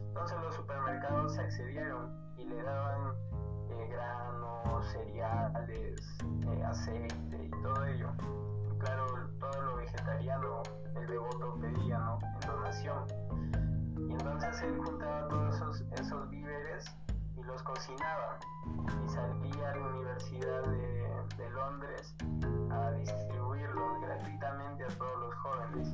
Entonces 0.07 0.37
los 0.41 0.55
supermercados 0.55 1.37
accedieron 1.37 2.11
y 2.37 2.45
le 2.45 2.63
daban 2.63 3.13
eh, 3.69 3.87
granos, 3.91 4.85
cereales, 4.91 6.17
eh, 6.47 6.63
aceite 6.63 7.45
y 7.45 7.49
todo 7.61 7.85
ello. 7.85 8.09
Claro, 8.79 9.05
todo 9.39 9.61
lo 9.61 9.75
vegetariano 9.77 10.63
el 10.95 11.07
devoto 11.07 11.55
pedía 11.61 11.99
¿no? 11.99 12.19
en 12.41 12.47
donación. 12.47 13.05
Y 13.97 14.13
entonces 14.13 14.61
él 14.63 14.77
los 17.51 17.63
cocinaba 17.63 18.39
y 19.05 19.09
salía 19.09 19.71
a 19.71 19.75
la 19.75 19.87
Universidad 19.87 20.63
de, 20.63 21.49
Londres 21.53 22.15
a 22.71 22.91
distribuirlos 22.91 24.01
gratuitamente 24.01 24.83
a 24.85 24.87
todos 24.87 25.19
los 25.19 25.35
jóvenes. 25.35 25.87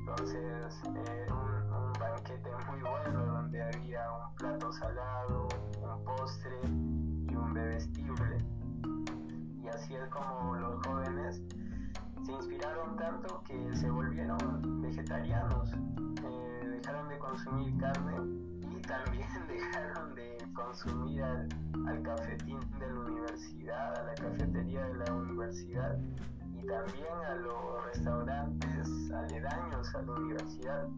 Entonces 0.00 0.82
era 0.84 1.34
un, 1.34 1.92
banquete 1.98 2.50
muy 2.70 2.80
bueno 2.80 3.26
donde 3.26 3.62
había 3.62 4.10
un 4.12 4.34
plato 4.36 4.72
salado, 4.72 5.48
un 5.82 6.04
postre 6.04 6.58
y 6.64 7.34
un 7.36 7.52
bebestible. 7.52 8.38
Y 9.62 9.68
así 9.68 9.94
es 9.94 10.08
como 10.08 10.56
los 10.56 10.86
jóvenes 10.86 11.42
se 12.24 12.32
inspiraron 12.32 12.96
tanto 12.96 13.42
que 13.44 13.76
se 13.76 13.90
volvieron 13.90 14.80
vegetarianos, 14.80 15.70
eh, 16.24 16.78
dejaron 16.80 17.08
de 17.08 17.18
consumir 17.18 17.76
carne 17.78 18.53
también 18.86 19.28
dejaron 19.48 20.14
de 20.14 20.38
consumir 20.54 21.22
al, 21.22 21.48
cafetín 22.02 22.60
de 22.78 22.86
la 22.86 23.00
universidad, 23.00 23.98
a 23.98 24.04
la 24.04 24.14
cafetería 24.14 24.86
de 24.86 24.94
la 24.94 25.14
universidad 25.14 25.98
y 25.98 26.66
también 26.66 27.14
a 27.26 27.34
los 27.36 27.84
restaurantes 27.86 29.10
aledaños 29.10 29.94
a 29.94 30.02
la 30.02 30.12
universidad. 30.12 30.88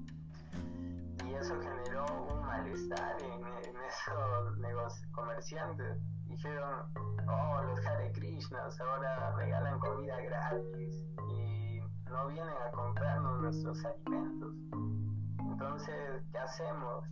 Y 1.25 1.35
eso 1.35 1.55
generó 1.61 2.05
un 2.31 2.47
malestar 2.47 3.17
en, 3.23 3.47
esos 3.89 4.59
negocios, 4.59 5.11
comerciantes. 5.13 5.99
Dijeron, 6.27 6.87
oh, 7.29 7.63
los 7.63 7.87
Hare 7.87 8.13
Krishnas 8.13 8.81
ahora 8.81 9.35
regalan 9.37 9.79
comida 9.79 10.21
gratis 10.23 11.07
y 11.31 11.81
no 12.11 12.27
vienen 12.29 12.55
a 12.67 12.71
comprarnos 12.73 13.41
nuestros 13.43 13.85
alimentos. 13.85 14.55
Entonces, 15.39 16.23
¿qué 16.33 16.39
hacemos? 16.39 17.05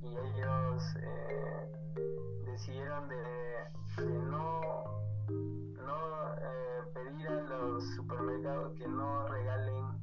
Y 0.00 0.16
ellos 0.16 0.96
eh, 0.96 1.72
decidieron 2.46 3.08
de, 3.08 3.18
no, 4.30 4.84
no 5.74 6.34
eh, 6.40 6.82
pedir 6.94 7.28
a 7.28 7.40
los 7.42 7.84
supermercados 7.96 8.74
que 8.74 8.86
no 8.86 9.26
regalen 9.26 10.00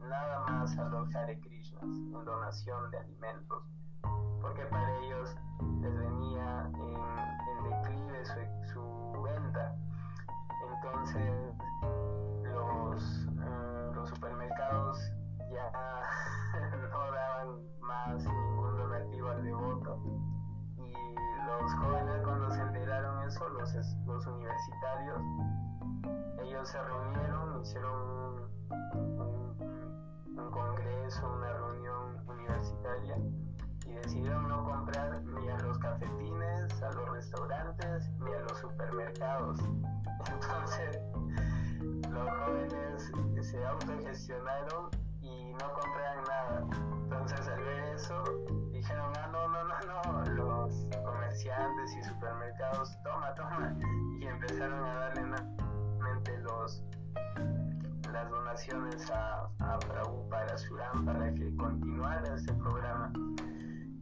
nada 0.00 0.44
más 0.48 0.76
a 0.78 0.88
los 0.88 1.14
Hare 1.14 1.38
Krishnas 1.40 1.82
en 1.84 2.24
donación 2.24 2.90
de 2.90 2.98
alimentos, 2.98 3.62
porque 4.40 4.64
para 4.66 4.98
ellos 5.04 5.36
les 5.82 5.96
venía 5.96 6.70
en, 6.74 7.64
declive 7.64 8.24
su, 8.72 9.22
venta. 9.22 9.76
Entonces, 10.74 11.32
los, 12.42 13.26
eh, 13.26 13.90
los 13.94 14.08
supermercados 14.08 14.98
ya 15.50 15.70
no 16.90 17.12
daban 17.12 17.80
más 17.80 18.24
los 21.46 21.74
jóvenes 21.74 22.22
cuando 22.24 22.50
se 22.50 22.60
enteraron 22.60 23.26
eso, 23.26 23.48
los, 23.50 23.74
los 24.06 24.26
universitarios, 24.26 25.20
ellos 26.42 26.68
se 26.68 26.82
reunieron, 26.82 27.60
hicieron 27.62 28.48
un, 28.70 29.48
un 30.36 30.50
congreso, 30.50 31.32
una 31.36 31.52
reunión 31.52 32.16
universitaria 32.28 33.16
y 33.86 33.92
decidieron 33.94 34.48
no 34.48 34.64
comprar 34.64 35.22
ni 35.22 35.48
a 35.48 35.58
los 35.58 35.78
cafetines, 35.78 36.82
a 36.82 36.92
los 36.92 37.10
restaurantes, 37.10 38.10
ni 38.20 38.32
a 38.32 38.40
los 38.40 38.58
supermercados. 38.58 39.60
Entonces, 40.32 41.00
los 42.10 42.28
jóvenes 42.30 43.12
se 43.46 43.64
autogestionaron 43.64 44.90
y 45.22 45.52
no 45.52 45.72
compraron 45.72 46.24
nada. 46.24 46.66
Entonces, 47.04 47.48
al 47.48 47.60
ver 47.62 47.84
eso, 47.94 48.22
dijeron, 48.78 49.12
ah, 49.16 49.28
no, 49.32 49.48
no, 49.48 49.64
no, 49.64 50.24
no, 50.24 50.34
los 50.34 50.86
comerciantes 51.04 51.96
y 51.96 52.02
supermercados, 52.04 52.96
toma, 53.02 53.34
toma. 53.34 53.76
Y 54.20 54.26
empezaron 54.26 54.84
a 54.84 54.94
darle 54.94 55.22
nuevamente 55.22 56.38
los 56.38 56.82
las 58.12 58.30
donaciones 58.30 59.10
a, 59.10 59.50
a 59.58 59.78
para 60.30 60.56
Surán 60.56 61.04
para 61.04 61.34
que 61.34 61.54
continuara 61.56 62.34
este 62.34 62.54
programa 62.54 63.12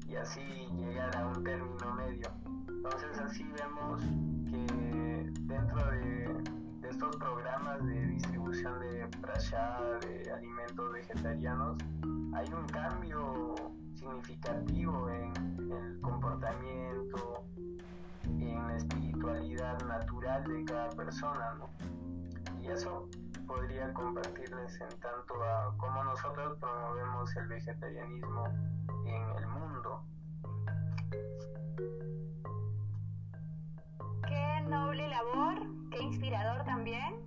y 0.06 0.14
así 0.14 0.40
llegar 0.78 1.16
a 1.16 1.26
un 1.26 1.42
término 1.42 1.95
medio. 1.95 2.28
Entonces 2.68 3.18
así 3.18 3.45
vemos 3.45 4.00
que 4.49 5.30
dentro 5.40 5.90
de, 5.90 6.45
estos 6.90 7.16
programas 7.16 7.84
de 7.84 8.06
distribución 8.06 8.78
de 8.80 9.08
prashad, 9.20 10.00
de 10.00 10.32
alimentos 10.32 10.92
vegetarianos, 10.92 11.76
hay 12.34 12.46
un 12.52 12.66
cambio 12.68 13.54
significativo 13.94 15.08
en 15.10 15.32
el 15.72 16.00
comportamiento, 16.00 17.44
en 18.24 18.66
la 18.68 18.76
espiritualidad 18.76 19.80
natural 19.86 20.44
de 20.44 20.64
cada 20.64 20.88
persona, 20.90 21.54
Y 22.60 22.68
eso 22.68 23.08
podría 23.46 23.92
compartirles 23.92 24.80
en 24.80 25.00
tanto 25.00 25.42
a 25.42 25.74
cómo 25.76 26.04
nosotros 26.04 26.58
promovemos 26.58 27.36
el 27.36 27.48
vegetarianismo 27.48 28.44
en 29.06 29.22
el 29.36 29.46
mundo. 29.49 30.02
Qué 34.28 34.60
noble 34.68 35.08
labor, 35.08 35.85
qué 35.97 36.04
inspirador 36.04 36.65
también. 36.65 37.26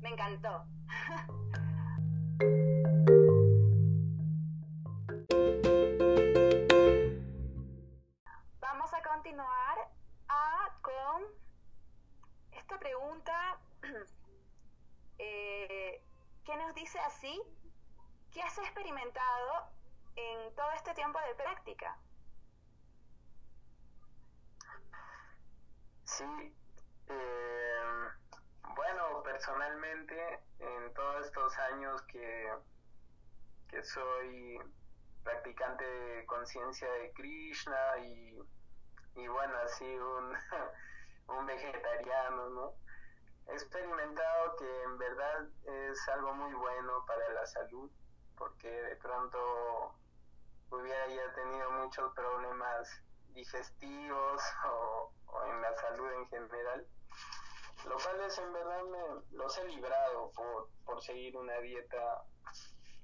Me 0.00 0.10
encantó. 0.10 0.64
Vamos 8.60 8.94
a 8.94 9.02
continuar 9.02 9.90
a, 10.28 10.78
con 10.80 11.24
esta 12.52 12.78
pregunta 12.78 13.58
eh, 15.18 16.00
que 16.44 16.56
nos 16.56 16.74
dice 16.74 16.98
así, 17.00 17.42
¿qué 18.32 18.40
has 18.42 18.56
experimentado 18.58 19.70
en 20.16 20.54
todo 20.54 20.70
este 20.72 20.94
tiempo 20.94 21.18
de 21.28 21.34
práctica? 21.34 21.98
Sí, 26.04 26.24
eh, 27.12 27.82
bueno, 28.74 29.22
personalmente 29.22 30.40
en 30.58 30.94
todos 30.94 31.26
estos 31.26 31.58
años 31.58 32.02
que, 32.02 32.52
que 33.68 33.82
soy 33.82 34.58
practicante 35.22 35.84
de 35.84 36.26
conciencia 36.26 36.90
de 36.90 37.12
Krishna 37.12 37.98
y, 37.98 38.38
y 39.16 39.28
bueno, 39.28 39.54
así 39.64 39.84
un, 39.84 40.32
un 41.38 41.46
vegetariano, 41.46 42.48
¿no? 42.50 42.74
He 43.48 43.52
experimentado 43.52 44.56
que 44.56 44.82
en 44.84 44.98
verdad 44.98 45.48
es 45.64 46.08
algo 46.08 46.34
muy 46.34 46.54
bueno 46.54 47.04
para 47.06 47.28
la 47.30 47.46
salud, 47.46 47.90
porque 48.36 48.68
de 48.68 48.96
pronto 48.96 49.94
hubiera 50.70 51.06
ya 51.08 51.32
tenido 51.34 51.70
muchos 51.72 52.12
problemas 52.14 52.88
digestivos 53.34 54.42
o, 54.66 55.12
en 55.46 55.60
la 55.60 55.74
salud 55.76 56.12
en 56.12 56.28
general, 56.28 56.86
lo 57.86 57.96
cual 57.96 58.20
es 58.20 58.38
en 58.38 58.52
verdad 58.52 58.82
me 58.84 59.36
los 59.36 59.58
he 59.58 59.64
librado 59.64 60.30
por, 60.32 60.68
por 60.84 61.02
seguir 61.02 61.36
una 61.36 61.58
dieta 61.58 62.24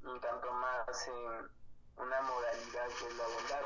un 0.05 0.21
tanto 0.21 0.53
más 0.53 1.09
en 1.09 1.51
una 1.97 2.23
modalidad 2.23 2.87
que 2.87 3.07
es 3.07 3.17
la 3.17 3.25
bondad. 3.25 3.63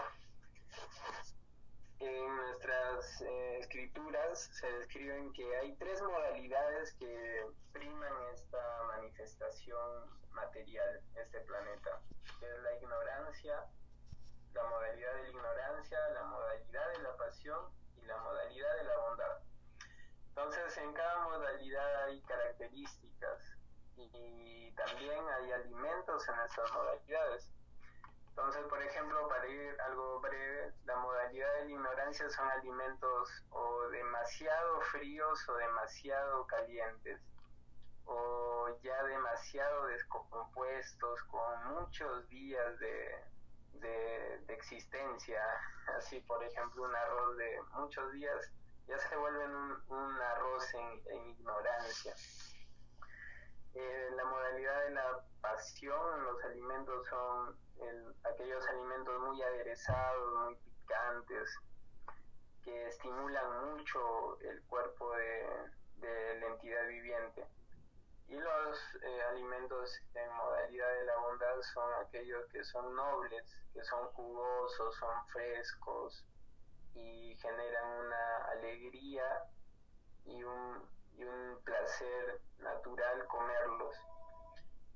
En 2.00 2.36
nuestras 2.36 3.20
eh, 3.20 3.58
escrituras 3.58 4.50
se 4.58 4.72
describen 4.72 5.32
que 5.34 5.56
hay 5.56 5.76
tres 5.76 6.02
modalidades 6.02 6.94
que 6.94 7.46
priman 7.72 8.12
esta 8.34 8.82
manifestación 8.88 10.10
material, 10.30 11.00
este 11.14 11.40
planeta, 11.40 12.00
que 12.40 12.46
es 12.46 12.58
la 12.62 12.74
ignorancia, 12.74 13.66
la 14.54 14.64
modalidad 14.64 15.14
de 15.14 15.22
la 15.22 15.28
ignorancia, 15.28 15.98
la 16.14 16.24
modalidad 16.24 16.92
de 16.92 17.02
la 17.02 17.16
pasión 17.16 17.66
y 17.96 18.02
la 18.06 18.16
modalidad 18.18 18.76
de 18.78 18.84
la 18.84 18.98
bondad. 18.98 19.41
Entonces, 20.34 20.78
en 20.78 20.94
cada 20.94 21.24
modalidad 21.24 22.04
hay 22.04 22.22
características 22.22 23.38
y 23.96 24.72
también 24.72 25.22
hay 25.28 25.52
alimentos 25.52 26.26
en 26.26 26.34
esas 26.40 26.72
modalidades. 26.72 27.52
Entonces, 28.28 28.64
por 28.64 28.82
ejemplo, 28.82 29.28
para 29.28 29.46
ir 29.46 29.78
algo 29.82 30.20
breve, 30.20 30.72
la 30.86 30.96
modalidad 30.96 31.52
de 31.52 31.64
la 31.66 31.70
ignorancia 31.70 32.30
son 32.30 32.48
alimentos 32.48 33.44
o 33.50 33.88
demasiado 33.90 34.80
fríos 34.90 35.46
o 35.50 35.54
demasiado 35.56 36.46
calientes, 36.46 37.20
o 38.06 38.68
ya 38.80 39.04
demasiado 39.04 39.84
descompuestos, 39.88 41.22
con 41.24 41.74
muchos 41.74 42.26
días 42.30 42.78
de, 42.78 43.22
de, 43.74 44.54
existencia, 44.54 45.42
así 45.98 46.18
por 46.20 46.42
ejemplo 46.42 46.84
un 46.84 46.96
arroz 46.96 47.36
de 47.36 47.60
muchos 47.74 48.12
días, 48.12 48.50
ya 48.86 48.98
se 48.98 49.16
vuelve 49.16 49.46
un, 49.46 50.20
arroz 50.20 50.74
en, 50.74 51.28
ignorancia. 51.30 52.14
Eh, 53.74 54.10
la 54.14 54.24
modalidad 54.24 54.84
de 54.84 54.90
la 54.90 55.24
pasión 55.40 56.24
los 56.24 56.44
alimentos 56.44 57.06
son 57.08 57.56
aquellos 58.24 58.66
alimentos 58.68 59.20
muy 59.20 59.42
aderezados, 59.42 60.44
muy 60.44 60.56
picantes, 60.56 61.58
que 62.62 62.88
estimulan 62.88 63.70
mucho 63.70 64.40
el 64.40 64.62
cuerpo 64.64 65.10
de, 65.16 65.46
de 65.96 66.40
la 66.40 66.46
entidad 66.48 66.86
viviente. 66.86 67.46
Y 68.28 68.34
los 68.34 68.78
eh, 69.02 69.22
alimentos 69.30 70.00
en 70.14 70.32
modalidad 70.32 70.88
de 70.94 71.04
la 71.04 71.16
bondad 71.18 71.60
son 71.74 71.92
aquellos 72.06 72.46
que 72.50 72.64
son 72.64 72.94
nobles, 72.94 73.44
que 73.74 73.82
son 73.84 74.06
jugosos, 74.12 74.96
son 74.96 75.26
frescos 75.28 76.24
y 76.94 77.36
generan 77.40 77.88
una 78.04 78.36
alegría 78.52 79.44
y 80.24 80.42
un, 80.42 80.88
y 81.14 81.24
un 81.24 81.60
placer 81.64 82.40
natural 82.58 83.26
comerlos, 83.26 83.96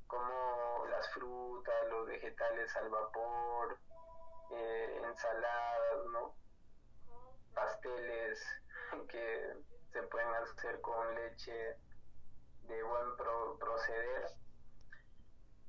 como 0.07 0.87
las 0.91 1.09
frutas, 1.11 1.75
los 1.91 2.07
vegetales 2.07 2.77
al 2.77 2.89
vapor, 2.89 3.79
eh, 4.51 5.01
ensaladas, 5.05 6.07
¿no? 6.13 6.35
pasteles 7.57 8.39
que 9.09 9.57
se 9.93 10.03
pueden 10.03 10.29
hacer 10.35 10.81
con 10.83 11.15
leche 11.15 11.77
de 12.69 12.83
buen 12.83 13.17
proceder 13.59 14.27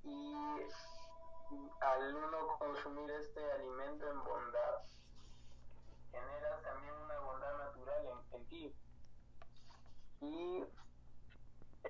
y 0.03 0.35
al 1.79 2.15
uno 2.15 2.57
consumir 2.59 3.09
este 3.11 3.51
alimento 3.53 4.09
en 4.09 4.23
bondad 4.23 4.81
genera 6.19 6.61
también 6.61 6.93
una 6.95 7.19
bondad 7.19 7.57
natural 7.57 8.23
en, 8.31 8.45
ti 8.47 8.75
y 10.21 10.65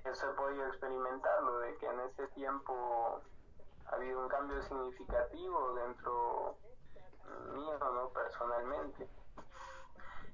eso 0.04 0.30
he 0.30 0.34
podido 0.34 0.68
experimentarlo, 0.68 1.60
de 1.60 1.78
que 1.78 1.86
en 1.86 2.00
ese 2.02 2.28
tiempo 2.30 3.22
ha 3.86 3.96
habido 3.96 4.22
un 4.22 4.28
cambio 4.28 4.62
significativo 4.64 5.74
dentro 5.76 6.58
mío, 7.54 7.80
¿no? 7.80 8.10
Personalmente, 8.10 9.10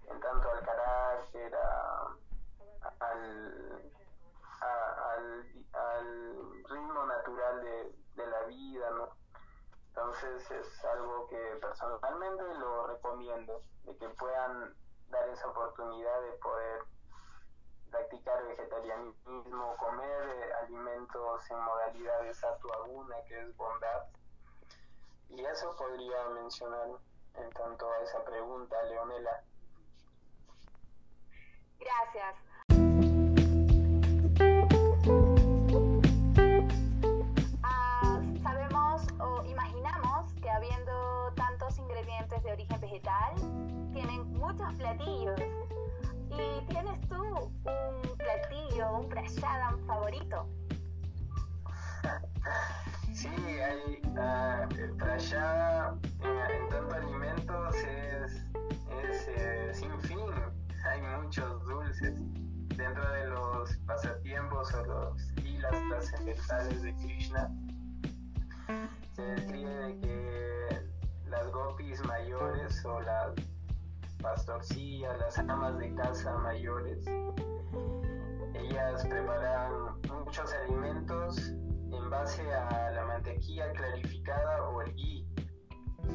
en 0.10 0.20
tanto 0.20 0.50
al 0.50 0.66
carácter, 0.66 1.56
al, 3.00 3.92
al, 5.74 6.64
ritmo 6.70 7.06
natural 7.06 7.64
de, 7.64 7.96
de 8.16 8.28
la 8.28 8.44
vida, 8.44 8.90
¿no? 8.92 9.23
Entonces 9.96 10.50
es 10.50 10.86
algo 10.86 11.28
que 11.28 11.38
personalmente 11.62 12.44
lo 12.56 12.88
recomiendo, 12.88 13.62
de 13.84 13.96
que 13.96 14.10
puedan 14.10 14.76
dar 15.10 15.30
esa 15.30 15.48
oportunidad 15.50 16.20
de 16.22 16.32
poder 16.40 16.82
practicar 17.92 18.44
vegetarianismo, 18.44 19.78
comer 19.78 20.30
eh, 20.30 20.54
alimentos 20.64 21.52
en 21.52 21.60
modalidades 21.60 22.44
atuaguna, 22.44 23.16
que 23.28 23.40
es 23.40 23.56
bondad. 23.56 24.06
Y 25.30 25.46
eso 25.46 25.76
podría 25.78 26.28
mencionar 26.30 26.88
en 27.36 27.50
tanto 27.52 27.92
a 27.92 28.00
esa 28.00 28.26
pregunta, 28.26 28.82
Leonela. 28.86 29.44
Gracias. 31.80 32.43
Origen 42.54 42.80
vegetal, 42.82 43.34
tienen 43.94 44.34
muchos 44.34 44.74
platillos 44.76 45.40
¿Y 46.38 46.66
tienes 46.68 47.00
tú 47.08 47.52
un 47.66 48.18
platillo, 48.18 49.00
un 49.00 49.10
prashadam 49.10 49.86
favorito? 49.86 50.48
Sí, 53.14 53.28
hay 53.28 54.02
uh, 54.18 54.76
el 54.76 54.96
prashadam 54.96 56.00
en, 56.22 56.70
tanto 56.70 56.96
alimentos 56.96 57.76
es, 57.76 58.34
es 59.04 59.28
eh, 59.28 59.70
sin 59.74 60.00
fin. 60.02 60.20
Hay 60.86 61.02
muchos 61.22 61.64
dulces 61.66 62.20
dentro 62.76 63.12
de 63.12 63.28
los 63.28 63.78
pasatiempos 63.86 64.74
o 64.74 64.86
los 64.86 65.32
hilas 65.38 65.76
trascendentales 65.90 66.82
de 66.82 66.96
Krishna. 66.96 67.52
Se 69.16 69.22
describe 69.22 70.00
que 70.02 70.23
gopis 71.54 72.04
mayores 72.06 72.84
o 72.86 73.00
las 73.02 73.34
pastorcillas, 74.22 75.18
las 75.20 75.38
amas 75.38 75.78
de 75.78 75.94
casa 75.96 76.36
mayores. 76.40 77.06
Ellas 78.56 79.06
preparan 79.08 80.02
muchos 80.10 80.52
alimentos 80.54 81.38
en 81.92 82.10
base 82.10 82.42
a 82.54 82.92
la 82.92 83.06
mantequilla 83.06 83.72
clarificada 83.74 84.64
o 84.70 84.82
el 84.82 84.94
ghee, 84.96 85.28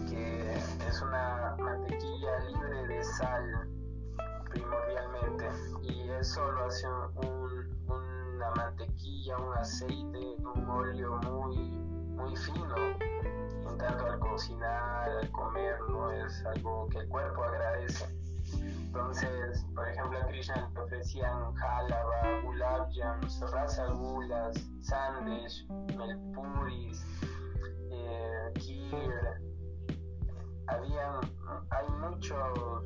que 0.09 0.55
es 0.55 1.03
una 1.03 1.55
mantequilla 1.59 2.39
libre 2.41 2.87
de 2.89 3.05
sal 3.05 3.69
primordialmente 4.51 5.49
y 5.83 6.11
eso 6.11 6.51
lo 6.51 6.65
hace 6.65 6.87
una 7.17 8.51
mantequilla, 8.57 9.37
un 9.37 9.55
aceite, 9.57 10.37
un 10.55 10.69
óleo 10.69 11.17
muy, 11.19 11.57
muy 12.17 12.37
fino 12.37 12.75
tanto 13.77 14.07
al 14.07 14.19
cocinar, 14.19 15.09
al 15.11 15.31
comer, 15.31 15.81
no 15.91 16.11
es 16.13 16.45
algo 16.47 16.89
que 16.89 16.99
el 16.99 17.09
cuerpo 17.09 17.43
agradece. 17.43 18.07
Entonces, 18.55 19.65
por 19.75 19.89
ejemplo, 19.89 20.19
a 20.19 20.27
Krishna 20.27 20.71
le 20.75 20.81
ofrecían 20.81 21.55
jalaba, 21.55 22.41
gulab 22.43 22.89
jams, 22.95 23.41
rasagulas, 23.53 24.57
sandesh, 24.81 25.67
melpuris, 25.97 27.05
eh, 27.91 28.53
kir. 28.55 29.49
Hay 31.71 31.89
muchos 32.01 32.85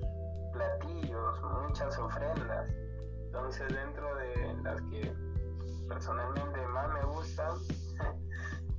platillos, 0.53 1.43
muchas 1.63 1.99
ofrendas. 1.99 2.69
Entonces, 3.27 3.69
dentro 3.73 4.15
de 4.17 4.55
las 4.63 4.81
que 4.83 5.15
personalmente 5.89 6.67
más 6.69 6.89
me 6.93 7.05
gustan, 7.05 7.59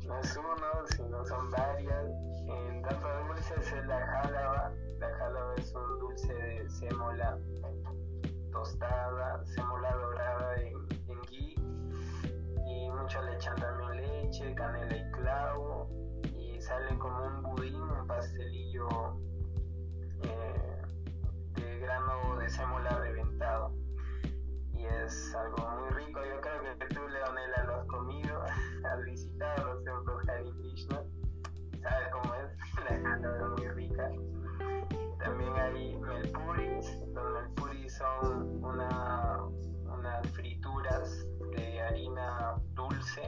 no 0.06 0.20
es 0.20 0.38
uno, 0.38 0.88
sino 0.96 1.26
son 1.26 1.50
varias. 1.52 2.06
En 2.48 2.82
tanto 2.82 3.08
de 3.08 3.40
es 3.40 3.88
la 3.88 4.06
jálaba. 4.06 4.72
La 5.00 5.10
jálaba 5.18 5.56
es 5.56 5.74
un 5.74 6.00
dulce 6.00 6.34
de 6.34 6.70
sémola 6.70 7.38
tostada, 8.52 9.46
sémola 9.46 9.96
dorada 9.96 10.56
en, 10.58 10.76
en. 11.08 11.20
Y 12.66 12.90
muchos 12.90 13.24
le 13.26 13.36
echan 13.36 13.56
también 13.56 14.02
leche, 14.02 14.54
canela 14.56 14.98
y 14.98 15.12
clavo. 15.12 15.90
Y 16.36 16.62
sale 16.62 16.98
como 16.98 17.26
un 17.26 17.44
budín, 17.44 17.82
un 17.82 18.08
pastelillo 18.08 18.88
eh, 20.24 20.82
de 21.56 21.80
grano 21.80 22.38
de 22.38 22.50
sémola 22.50 22.90
reventado 23.00 23.83
es 24.86 25.36
algo 25.36 25.58
muy 25.70 25.90
rico. 25.92 26.20
Yo 26.24 26.42
creo 26.42 26.78
que 26.78 26.86
tú, 26.94 27.08
Leonela, 27.08 27.64
lo 27.66 27.76
has 27.76 27.88
comido, 27.88 28.44
has 28.86 29.04
visitado 29.04 29.74
los 29.74 29.84
templos 29.84 30.30
Hare 30.30 30.52
Krishna, 30.60 31.04
sabes 31.82 32.08
cómo 32.12 32.36
es, 32.36 32.52
la 33.04 33.16
es 33.16 33.50
muy 33.50 33.68
rica. 33.70 34.10
También 35.20 35.56
hay 35.56 35.98
melpuris, 35.98 37.00
los 37.14 37.34
melpuris 37.34 37.94
son 37.96 38.64
una, 38.64 39.38
unas 39.86 40.32
frituras 40.32 41.26
de 41.56 41.82
harina 41.82 42.56
dulce 42.74 43.23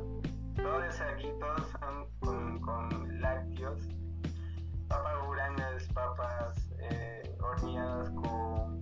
gouranga. 0.00 0.62
Todos 0.62 1.00
aquí, 1.00 1.28
todos 1.38 1.68
son 1.78 2.10
con, 2.20 2.60
con 2.60 3.20
lácteos. 3.20 3.88
Papa 4.88 5.14
gouranga 5.24 5.76
es 5.76 5.86
papas 5.92 6.68
eh, 6.78 7.36
horneadas 7.40 8.10
con 8.10 8.80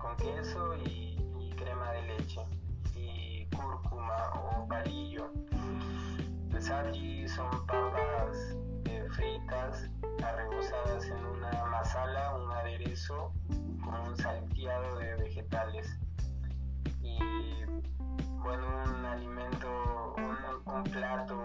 con 0.00 0.16
queso 0.16 0.76
y, 0.84 1.16
crema 1.56 1.92
de 1.92 2.02
leche 2.02 2.40
y 2.94 3.46
cúrcuma 3.46 4.32
o 4.34 4.68
palillo. 4.68 5.30
allí 6.72 7.28
son 7.28 7.66
papas 7.66 8.56
eh, 8.84 9.06
fritas 9.10 9.90
arrebozadas 10.22 11.04
en 11.06 11.24
una 11.24 11.64
masala, 11.66 12.36
un 12.36 12.50
aderezo 12.52 13.32
con 13.84 13.94
un 14.08 14.16
salteado 14.16 14.98
de 14.98 15.14
vegetales. 15.16 15.98
Bueno, 18.48 18.66
un 18.82 19.04
alimento, 19.04 20.14
un, 20.64 20.84
plato 20.84 21.36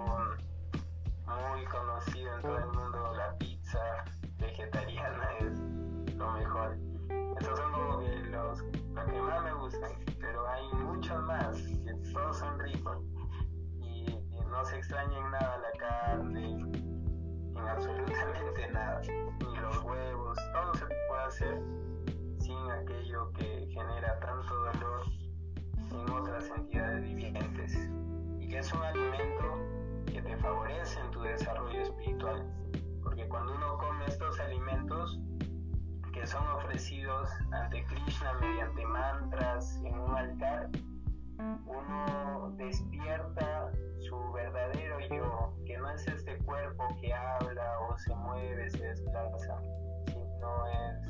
muy 1.28 1.66
conocido 1.66 2.34
en 2.34 2.42
todo 2.42 2.58
el 2.60 2.66
mundo, 2.68 3.14
la 3.18 3.38
pizza 3.38 4.06
vegetariana 4.38 5.38
es 5.40 6.16
lo 6.16 6.32
mejor. 6.32 6.78
Esos 7.42 7.60
son 7.60 8.00
que 8.00 8.20
los, 8.30 8.62
que 8.62 9.22
más 9.22 9.44
me 9.44 9.54
gustan, 9.54 9.92
pero 10.22 10.48
hay 10.48 10.66
muchos 10.76 11.22
más, 11.24 11.58
que 11.58 11.94
todos 12.14 12.38
son 12.38 12.58
ricos. 12.60 12.98
Y, 13.82 14.18
no 14.50 14.64
se 14.64 14.78
extraña 14.78 15.18
en 15.18 15.32
nada 15.32 15.58
la 15.58 15.72
carne, 15.78 16.52
en 16.52 17.68
absolutamente 17.68 18.72
nada, 18.72 19.02
ni 19.02 19.58
los 19.58 19.84
huevos, 19.84 20.38
todo 20.54 20.74
se 20.76 20.86
puede 20.86 21.24
hacer 21.26 21.62
sin 22.40 22.72
aquello 22.72 23.30
que 23.34 23.68
genera 23.74 24.18
tanto 24.22 24.56
dolor 24.56 25.23
en 26.02 26.10
otras 26.12 26.50
entidades 26.56 27.04
vivientes. 27.04 27.90
Y 28.40 28.48
que 28.48 28.60
es 28.60 28.74
un 28.74 28.82
alimento 28.82 30.04
que 30.06 30.22
te 30.22 30.38
favorece 30.38 31.00
en 31.00 31.12
tu 31.12 31.22
desarrollo 31.22 31.82
espiritual. 31.82 32.46
Porque 33.04 33.28
cuando 33.28 33.56
uno 33.56 33.78
come 33.78 34.06
estos 34.08 34.40
alimentos, 34.40 35.20
que 36.14 36.26
son 36.28 36.48
ofrecidos 36.48 37.30
ante 37.52 37.84
Krishna 37.86 38.34
mediante 38.40 38.86
mantras 38.86 39.82
en 39.84 40.00
un 40.00 40.16
altar, 40.16 40.70
uno 41.66 42.54
despierta 42.58 43.72
su 44.00 44.32
verdadero 44.32 45.00
yo, 45.10 45.54
que 45.66 45.78
no 45.78 45.90
es 45.90 46.08
este 46.08 46.38
cuerpo 46.40 46.88
que 47.02 47.14
habla 47.14 47.80
o 47.90 47.98
se 47.98 48.16
mueve, 48.16 48.70
se 48.70 48.86
desplaza, 48.86 49.58
sino 50.08 50.68
es 50.68 51.08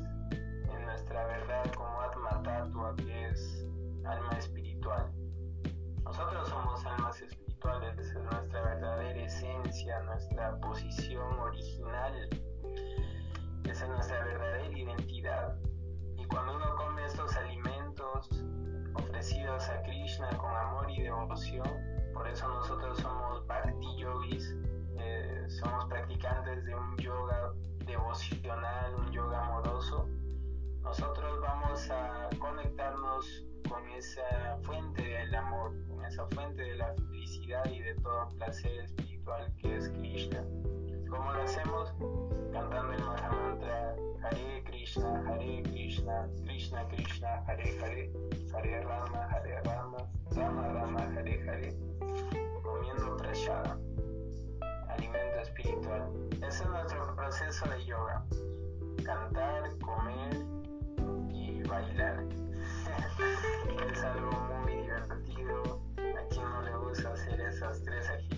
en 0.70 0.84
nuestra 0.86 1.26
verdad 1.26 1.70
como 1.76 2.00
Atma 2.00 2.42
Tatua, 2.42 2.94
que 2.96 3.28
es 3.28 3.66
alma 4.04 4.38
esencia, 9.62 10.00
nuestra 10.00 10.58
posición 10.60 11.38
original, 11.38 12.28
esa 13.64 13.84
es 13.84 13.90
nuestra 13.90 14.24
verdadera 14.24 14.78
identidad. 14.78 15.56
Y 16.16 16.24
cuando 16.26 16.56
uno 16.56 16.74
come 16.76 17.04
estos 17.04 17.36
alimentos 17.36 18.44
ofrecidos 18.94 19.68
a 19.68 19.82
Krishna 19.82 20.28
con 20.38 20.54
amor 20.54 20.90
y 20.90 21.02
devoción, 21.02 21.68
por 22.12 22.28
eso 22.28 22.48
nosotros 22.48 22.98
somos 22.98 23.46
bhakti 23.46 23.96
yogis, 23.98 24.54
eh, 24.98 25.44
somos 25.48 25.84
practicantes 25.86 26.64
de 26.64 26.74
un 26.74 26.96
yoga 26.98 27.52
devocional, 27.84 28.94
un 28.94 29.10
yoga 29.12 29.46
amoroso, 29.46 30.08
nosotros 30.82 31.40
vamos 31.40 31.90
a 31.90 32.28
conectarnos 32.38 33.44
con 33.68 33.88
esa 33.90 34.58
fuente 34.62 35.02
del 35.02 35.34
amor, 35.34 35.72
con 35.88 36.04
esa 36.04 36.26
fuente 36.26 36.62
de 36.62 36.76
la 36.76 36.94
felicidad 36.94 37.64
y 37.66 37.80
de 37.80 37.94
todo 37.96 38.28
placer 38.36 38.80
espiritual 38.80 39.13
que 39.60 39.76
es 39.76 39.88
Krishna. 39.88 40.44
¿Cómo 41.08 41.32
lo 41.32 41.42
hacemos? 41.42 41.92
Cantando 42.52 42.92
el 42.92 43.04
Mahamantra 43.04 43.96
Hare 44.22 44.64
Krishna, 44.64 45.22
Hare 45.26 45.62
Krishna, 45.62 46.28
Krishna 46.44 46.88
Krishna, 46.88 47.44
Hare 47.46 47.78
Hare, 47.80 48.10
Hare 48.52 48.84
Rama, 48.84 49.28
Hare 49.30 49.60
Rama, 49.64 49.98
Rama 50.32 50.68
Rama, 50.72 51.00
Hare 51.16 51.40
Hare, 51.48 51.76
comiendo 52.62 53.16
prashada, 53.16 53.78
alimento 54.88 55.40
espiritual. 55.42 56.10
Ese 56.36 56.64
es 56.64 56.68
nuestro 56.68 57.14
proceso 57.16 57.68
de 57.68 57.84
yoga. 57.84 58.24
Cantar, 59.04 59.76
comer 59.78 60.54
bailar. 61.74 62.24
es 63.92 64.04
algo 64.04 64.30
muy 64.62 64.72
divertido. 64.74 65.80
A 65.96 66.28
quien 66.28 66.44
no 66.44 66.62
le 66.62 66.76
gusta 66.76 67.12
hacer 67.12 67.40
esas 67.40 67.82
tres 67.82 68.08
actividades, 68.08 68.33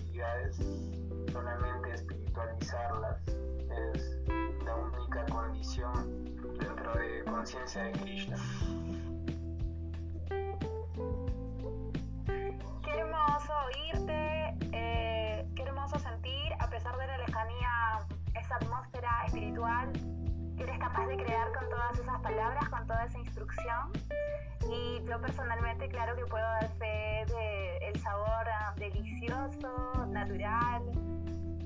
solamente 1.31 1.93
espiritualizarlas 1.93 3.21
es 3.27 4.17
la 4.65 4.75
única 4.75 5.23
condición 5.25 6.25
dentro 6.57 6.93
de 6.95 7.23
conciencia 7.25 7.83
de 7.83 7.91
Krishna. 7.91 8.37
Qué 12.83 12.91
hermoso 12.99 13.53
oírte, 13.67 14.57
eh, 14.71 15.47
qué 15.55 15.63
hermoso 15.63 15.99
sentir, 15.99 16.53
a 16.59 16.67
pesar 16.67 16.97
de 16.97 17.05
la 17.05 17.17
lejanía, 17.19 17.99
esa 18.33 18.55
atmósfera 18.55 19.25
espiritual 19.27 19.91
eres 20.63 20.79
capaz 20.79 21.05
de 21.07 21.17
crear 21.17 21.51
con 21.53 21.69
todas 21.69 21.99
esas 21.99 22.21
palabras, 22.21 22.69
con 22.69 22.87
toda 22.87 23.05
esa 23.05 23.19
instrucción. 23.19 23.91
Y 24.69 25.03
yo 25.05 25.21
personalmente, 25.21 25.87
claro 25.89 26.15
que 26.15 26.25
puedo 26.25 26.43
dar 26.43 26.69
fe 26.77 27.25
del 27.27 27.83
el 27.83 27.99
sabor 28.01 28.49
ah, 28.49 28.73
delicioso, 28.77 30.05
natural, 30.07 30.83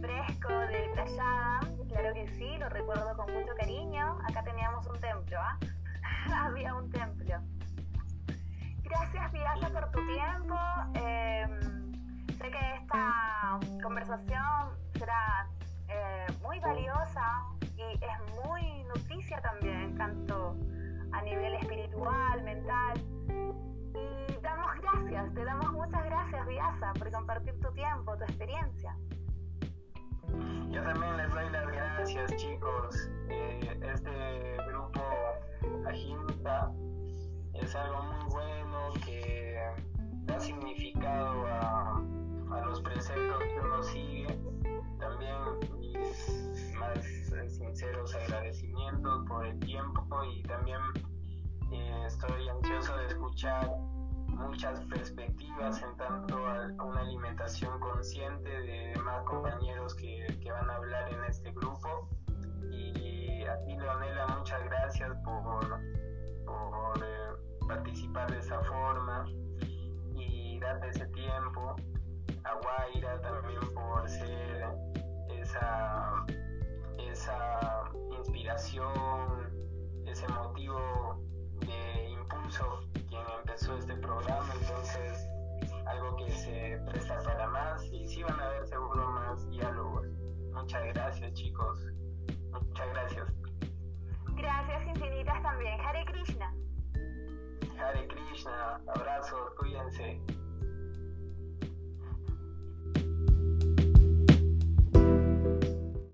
fresco 0.01 0.53
de 0.53 0.89
Playada. 0.93 1.59
Claro 1.89 2.13
que 2.13 2.27
sí, 2.35 2.57
lo 2.57 2.69
recuerdo 2.69 3.15
con 3.15 3.33
mucho 3.33 3.53
cariño. 3.57 4.17
Acá 4.27 4.43
teníamos 4.43 4.85
un 4.87 4.99
templo, 4.99 5.39
¿ah? 5.39 5.57
Había 6.45 6.75
un 6.75 6.89
templo. 6.91 7.35
Gracias, 8.83 9.31
Viaja, 9.31 9.69
por 9.69 9.91
tu 9.91 10.05
tiempo. 10.05 10.55
Em, 10.95 11.91
sé 12.37 12.51
que 12.51 12.75
esta 12.75 13.59
conversación 13.81 14.69
será 14.97 15.47
eh, 15.87 16.27
muy 16.41 16.59
valiosa 16.59 17.43
y 17.77 17.93
es 17.93 18.45
muy 18.45 18.70
noticia 18.95 19.41
también, 19.41 19.97
tanto 19.97 20.55
a 21.11 21.21
nivel 21.23 21.53
espiritual, 21.55 22.43
mental. 22.43 23.01
Y 23.93 24.41
damos 24.41 24.71
gracias, 24.81 25.33
te 25.33 25.43
damos 25.43 25.71
muchas 25.73 26.03
gracias, 26.05 26.47
Viasa, 26.47 26.93
por 26.93 27.11
compartir 27.11 27.59
tu 27.59 27.71
tiempo, 27.73 28.17
tu 28.17 28.23
experiencia. 28.23 28.95
Yo 30.69 30.81
también 30.83 31.17
les 31.17 31.29
doy 31.31 31.49
las 31.49 31.67
gracias, 31.67 32.35
chicos. 32.35 33.09
Eh, 33.29 33.79
este 33.93 34.57
grupo 34.67 35.01
Ajinta 35.85 36.71
es 37.53 37.75
algo 37.75 38.03
muy 38.03 38.31
bueno 38.31 38.93
que 39.05 39.59
da 40.23 40.39
significado 40.39 41.45
a, 41.47 41.97
a 42.51 42.61
los 42.65 42.81
preceptos 42.81 43.39
que 43.39 43.59
uno 43.59 43.83
sigue. 43.83 44.39
También 45.01 45.35
más 46.79 47.51
sinceros 47.51 48.15
agradecimientos 48.15 49.25
por 49.27 49.47
el 49.47 49.59
tiempo 49.59 50.23
y 50.23 50.43
también 50.43 50.79
eh, 51.71 52.03
estoy 52.05 52.47
ansioso 52.49 52.95
de 52.97 53.07
escuchar 53.07 53.67
muchas 54.27 54.79
perspectivas 54.81 55.81
en 55.81 55.97
tanto 55.97 56.37
a 56.37 56.83
una 56.83 57.01
alimentación 57.01 57.79
consciente 57.79 58.49
de 58.49 58.95
más 59.03 59.23
compañeros 59.23 59.95
que, 59.95 60.37
que 60.39 60.51
van 60.51 60.69
a 60.69 60.75
hablar 60.75 61.11
en 61.11 61.23
este 61.23 61.51
grupo. 61.51 62.07
Y 62.71 63.43
a 63.43 63.59
ti, 63.63 63.75
Leonela, 63.75 64.27
muchas 64.37 64.63
gracias 64.65 65.17
por, 65.23 65.79
por 66.45 67.03
eh, 67.03 67.67
participar 67.67 68.31
de 68.31 68.37
esa 68.37 68.59
forma 68.61 69.25
y 70.15 70.59
darte 70.59 70.89
ese 70.89 71.07
tiempo. 71.07 71.75
A 72.43 72.53
Guaira 72.55 73.21
también 73.21 73.59
por 73.73 74.09
ser 74.09 74.65
esa, 75.29 76.25
esa 76.97 77.83
inspiración, 78.17 80.03
ese 80.05 80.27
motivo 80.29 81.23
de 81.59 82.09
impulso 82.09 82.81
quien 82.93 83.21
empezó 83.39 83.77
este 83.77 83.95
programa, 83.95 84.53
entonces 84.59 85.27
algo 85.85 86.15
que 86.17 86.31
se 86.31 86.81
presta 86.87 87.19
para 87.19 87.47
más 87.47 87.83
y 87.85 88.07
sí 88.07 88.23
van 88.23 88.39
a 88.39 88.45
haber 88.45 88.65
seguro 88.67 89.07
más 89.11 89.49
diálogos. 89.49 90.07
Muchas 90.53 90.83
gracias 90.93 91.33
chicos, 91.33 91.79
muchas 92.51 92.89
gracias. 92.89 93.27
Gracias 94.35 94.87
infinitas 94.87 95.43
también. 95.43 95.79
Hare 95.79 96.05
Krishna. 96.05 96.53
Hare 97.79 98.07
Krishna, 98.07 98.81
abrazos, 98.87 99.53
cuídense. 99.59 100.21